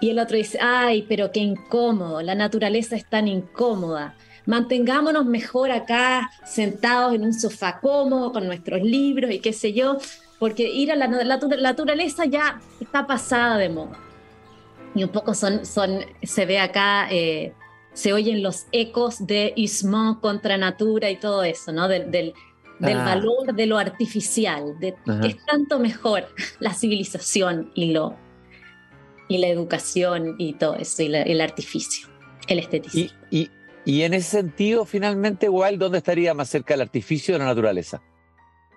Y 0.00 0.10
el 0.10 0.18
otro 0.18 0.36
dice, 0.36 0.58
ay, 0.60 1.04
pero 1.08 1.30
qué 1.30 1.40
incómodo, 1.40 2.22
la 2.22 2.34
naturaleza 2.34 2.96
es 2.96 3.04
tan 3.04 3.28
incómoda. 3.28 4.14
Mantengámonos 4.46 5.26
mejor 5.26 5.70
acá 5.70 6.30
sentados 6.44 7.14
en 7.14 7.24
un 7.24 7.34
sofá 7.34 7.78
cómodo 7.80 8.32
con 8.32 8.46
nuestros 8.46 8.82
libros 8.82 9.30
y 9.30 9.40
qué 9.40 9.52
sé 9.52 9.74
yo, 9.74 9.98
porque 10.38 10.68
ir 10.68 10.90
a 10.90 10.96
la, 10.96 11.06
naturaleza 11.06 12.24
ya 12.24 12.60
está 12.80 13.06
pasada 13.06 13.58
de 13.58 13.68
moda. 13.68 14.09
Y 14.94 15.04
un 15.04 15.10
poco 15.10 15.34
son, 15.34 15.64
son 15.64 16.00
se 16.22 16.46
ve 16.46 16.58
acá 16.58 17.08
eh, 17.10 17.52
se 17.92 18.12
oyen 18.12 18.42
los 18.42 18.66
ecos 18.72 19.26
de 19.26 19.52
Ismo 19.56 20.20
contra 20.20 20.56
Natura 20.56 21.10
y 21.10 21.16
todo 21.16 21.42
eso, 21.42 21.72
¿no? 21.72 21.88
Del, 21.88 22.10
del 22.10 22.34
ah. 22.82 23.04
valor 23.04 23.54
de 23.54 23.66
lo 23.66 23.78
artificial, 23.78 24.78
de 24.80 24.94
que 25.20 25.28
es 25.28 25.44
tanto 25.46 25.78
mejor 25.78 26.26
la 26.60 26.72
civilización 26.74 27.70
y, 27.74 27.92
lo, 27.92 28.16
y 29.28 29.38
la 29.38 29.48
educación 29.48 30.36
y 30.38 30.54
todo 30.54 30.76
eso, 30.76 31.02
y 31.02 31.06
el 31.14 31.40
artificio, 31.40 32.08
el 32.48 32.58
esteticismo. 32.58 33.18
Y, 33.30 33.50
y, 33.84 34.02
en 34.02 34.14
ese 34.14 34.30
sentido, 34.30 34.84
finalmente, 34.84 35.48
Wild, 35.48 35.78
¿dónde 35.78 35.98
estaría 35.98 36.32
más 36.34 36.48
cerca 36.48 36.74
del 36.74 36.82
artificio 36.82 37.34
de 37.34 37.40
la 37.40 37.46
naturaleza? 37.46 38.02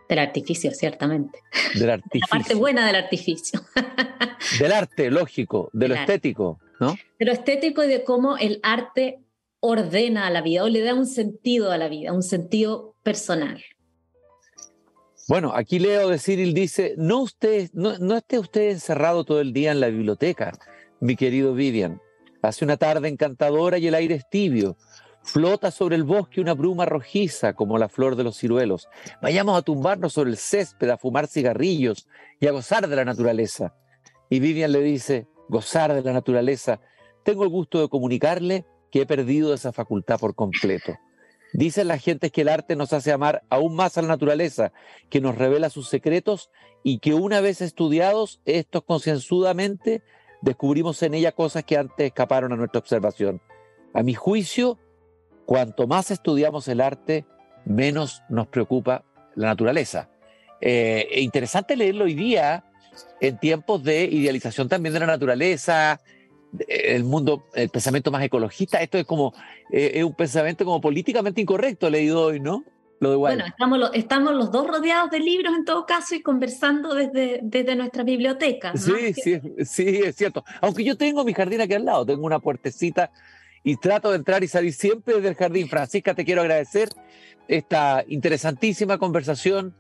Del 0.10 0.20
artificio, 0.20 0.72
ciertamente. 0.72 1.40
Del 1.76 1.90
artificio. 1.90 2.28
La 2.32 2.40
parte 2.40 2.56
buena 2.56 2.86
del 2.86 2.96
artificio. 2.96 3.62
del 4.60 4.72
arte, 4.72 5.10
lógico, 5.10 5.70
de 5.74 5.88
lo 5.88 5.96
estético, 5.96 6.60
¿no? 6.80 6.96
De 7.20 7.26
lo 7.26 7.32
estético 7.32 7.84
y 7.84 7.88
de 7.88 8.04
cómo 8.04 8.38
el 8.38 8.60
arte 8.64 9.20
ordena 9.60 10.28
a 10.28 10.30
la 10.30 10.42
vida 10.42 10.64
o 10.64 10.70
le 10.70 10.82
da 10.82 10.94
un 10.94 11.06
sentido 11.06 11.72
a 11.72 11.78
la 11.78 11.88
vida, 11.88 12.12
un 12.12 12.24
sentido 12.24 12.96
personal. 13.02 13.64
Bueno, 15.30 15.54
aquí 15.56 15.80
leo 15.80 16.10
de 16.10 16.20
Cyril 16.20 16.54
dice, 16.54 16.96
no, 16.98 17.22
usted, 17.22 17.70
no, 17.72 18.18
esté 18.18 18.40
usted 18.40 18.72
encerrado 18.72 19.24
todo 19.24 19.40
el 19.40 19.54
día 19.54 19.72
en 19.72 19.80
la 19.80 19.88
biblioteca, 19.88 20.52
mi 21.00 21.16
querido 21.16 21.54
Vivian. 21.54 22.02
Hace 22.42 22.66
una 22.66 22.76
tarde 22.76 23.08
encantadora 23.08 23.78
y 23.78 23.88
el 23.88 23.96
aire 23.96 24.16
es 24.16 24.30
tibio. 24.30 24.76
Flota 25.24 25.72
sobre 25.72 25.96
el 25.96 26.04
bosque 26.04 26.42
una 26.42 26.54
bruma 26.54 26.86
rojiza 26.86 27.54
como 27.54 27.78
la 27.78 27.88
flor 27.88 28.16
de 28.16 28.24
los 28.24 28.38
ciruelos. 28.38 28.90
Vayamos 29.22 29.58
a 29.58 29.62
tumbarnos 29.62 30.14
sobre 30.14 30.32
el 30.32 30.38
césped, 30.38 30.90
a 30.90 30.98
fumar 30.98 31.28
cigarrillos 31.28 32.08
y 32.40 32.48
a 32.48 32.52
gozar 32.52 32.88
de 32.88 32.96
la 32.96 33.06
naturaleza. 33.06 33.74
Y 34.30 34.40
Vivian 34.40 34.72
le 34.72 34.82
dice, 34.82 35.28
gozar 35.48 35.94
de 35.94 36.02
la 36.02 36.12
naturaleza. 36.12 36.82
Tengo 37.24 37.44
el 37.44 37.50
gusto 37.50 37.80
de 37.80 37.88
comunicarle 37.88 38.66
que 38.92 39.02
he 39.02 39.06
perdido 39.06 39.54
esa 39.54 39.72
facultad 39.72 40.20
por 40.20 40.36
completo. 40.36 40.94
Dicen 41.54 41.88
las 41.88 42.04
gentes 42.04 42.32
que 42.32 42.42
el 42.42 42.50
arte 42.50 42.76
nos 42.76 42.94
hace 42.94 43.12
amar 43.12 43.44
aún 43.50 43.76
más 43.76 43.98
a 43.98 44.02
la 44.02 44.08
naturaleza, 44.10 44.74
que 45.10 45.22
nos 45.22 45.38
revela 45.38 45.70
sus 45.70 45.88
secretos 45.88 46.50
y 46.84 47.00
que 47.00 47.14
una 47.14 47.42
vez 47.42 47.62
estudiados 47.62 48.42
estos 48.46 48.84
concienzudamente, 48.84 50.04
descubrimos 50.42 51.02
en 51.04 51.14
ella 51.14 51.32
cosas 51.32 51.64
que 51.64 51.78
antes 51.78 52.08
escaparon 52.08 52.52
a 52.52 52.56
nuestra 52.56 52.80
observación. 52.80 53.42
A 53.94 54.02
mi 54.02 54.16
juicio, 54.16 54.80
cuanto 55.46 55.88
más 55.88 56.12
estudiamos 56.12 56.68
el 56.68 56.82
arte, 56.82 57.26
menos 57.66 58.24
nos 58.30 58.48
preocupa 58.48 59.04
la 59.36 59.48
naturaleza. 59.48 60.10
Eh, 60.62 61.08
interesante 61.18 61.76
leerlo 61.76 62.06
hoy 62.06 62.14
día 62.14 62.64
en 63.20 63.38
tiempos 63.38 63.84
de 63.84 64.06
idealización 64.06 64.70
también 64.70 64.94
de 64.94 65.00
la 65.00 65.08
naturaleza, 65.08 66.00
el 66.68 67.04
mundo, 67.04 67.46
el 67.54 67.70
pensamiento 67.70 68.12
más 68.12 68.24
ecologista, 68.24 68.82
esto 68.82 68.98
es 68.98 69.06
como, 69.06 69.34
eh, 69.72 69.92
es 69.96 70.04
un 70.04 70.14
pensamiento 70.14 70.66
como 70.66 70.80
políticamente 70.80 71.42
incorrecto 71.42 71.90
leído 71.90 72.22
hoy, 72.22 72.40
¿no? 72.40 72.64
Lo 73.00 73.10
de 73.10 73.16
bueno, 73.18 73.46
estamos, 73.46 73.92
estamos 73.94 74.34
los 74.34 74.52
dos 74.52 74.66
rodeados 74.66 75.10
de 75.12 75.20
libros 75.20 75.54
en 75.58 75.66
todo 75.66 75.86
caso 75.86 76.16
y 76.16 76.22
conversando 76.22 76.94
desde, 76.94 77.40
desde 77.44 77.76
nuestra 77.76 78.04
biblioteca. 78.04 78.78
Sí, 78.78 79.14
sí, 79.14 79.42
sí, 79.66 80.02
es 80.06 80.16
cierto. 80.16 80.46
Aunque 80.62 80.86
yo 80.86 80.96
tengo 80.96 81.26
mi 81.26 81.34
jardín 81.34 81.60
aquí 81.60 81.74
al 81.74 81.84
lado, 81.84 82.06
tengo 82.06 82.26
una 82.26 82.40
puertecita 82.40 83.12
y 83.64 83.78
trato 83.78 84.12
de 84.12 84.18
entrar 84.18 84.44
y 84.44 84.48
salir 84.48 84.74
siempre 84.74 85.16
desde 85.16 85.30
el 85.30 85.36
jardín. 85.36 85.70
Francisca, 85.70 86.14
te 86.14 86.26
quiero 86.26 86.42
agradecer 86.42 86.90
esta 87.48 88.04
interesantísima 88.08 88.98
conversación, 88.98 89.76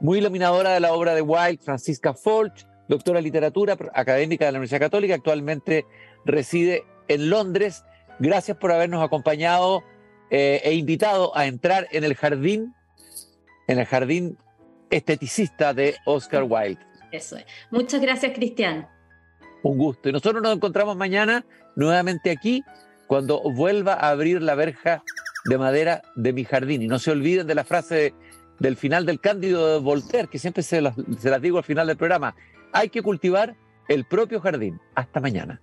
muy 0.00 0.18
iluminadora 0.18 0.72
de 0.72 0.80
la 0.80 0.92
obra 0.92 1.14
de 1.14 1.22
Wilde, 1.22 1.62
Francisca 1.62 2.14
Folch, 2.14 2.66
doctora 2.88 3.18
en 3.18 3.24
literatura, 3.24 3.76
académica 3.94 4.46
de 4.46 4.52
la 4.52 4.58
Universidad 4.58 4.80
Católica, 4.80 5.14
actualmente 5.14 5.84
reside 6.24 6.84
en 7.08 7.30
Londres. 7.30 7.84
Gracias 8.18 8.56
por 8.56 8.72
habernos 8.72 9.02
acompañado 9.02 9.82
eh, 10.30 10.60
e 10.64 10.74
invitado 10.74 11.36
a 11.36 11.46
entrar 11.46 11.88
en 11.92 12.04
el 12.04 12.14
jardín, 12.14 12.74
en 13.68 13.78
el 13.78 13.86
jardín 13.86 14.38
esteticista 14.90 15.74
de 15.74 15.96
Oscar 16.04 16.44
Wilde. 16.44 16.80
Eso 17.12 17.36
es. 17.36 17.46
Muchas 17.70 18.00
gracias, 18.00 18.32
Cristian. 18.34 18.88
Un 19.62 19.78
gusto. 19.78 20.08
Y 20.08 20.12
nosotros 20.12 20.42
nos 20.42 20.54
encontramos 20.54 20.96
mañana 20.96 21.44
nuevamente 21.74 22.30
aquí 22.30 22.62
cuando 23.06 23.40
vuelva 23.42 23.94
a 23.94 24.10
abrir 24.10 24.42
la 24.42 24.54
verja 24.54 25.02
de 25.44 25.58
madera 25.58 26.02
de 26.14 26.32
mi 26.32 26.44
jardín. 26.44 26.82
Y 26.82 26.88
no 26.88 26.98
se 26.98 27.10
olviden 27.10 27.46
de 27.46 27.54
la 27.54 27.64
frase 27.64 28.14
del 28.58 28.76
final 28.76 29.06
del 29.06 29.20
Cándido 29.20 29.74
de 29.74 29.80
Voltaire, 29.80 30.28
que 30.28 30.38
siempre 30.38 30.62
se 30.62 30.80
las 30.80 30.96
digo 31.42 31.58
al 31.58 31.64
final 31.64 31.86
del 31.86 31.96
programa. 31.96 32.34
Hay 32.72 32.88
que 32.88 33.02
cultivar 33.02 33.56
el 33.88 34.04
propio 34.04 34.40
jardín. 34.40 34.80
Hasta 34.94 35.20
mañana. 35.20 35.60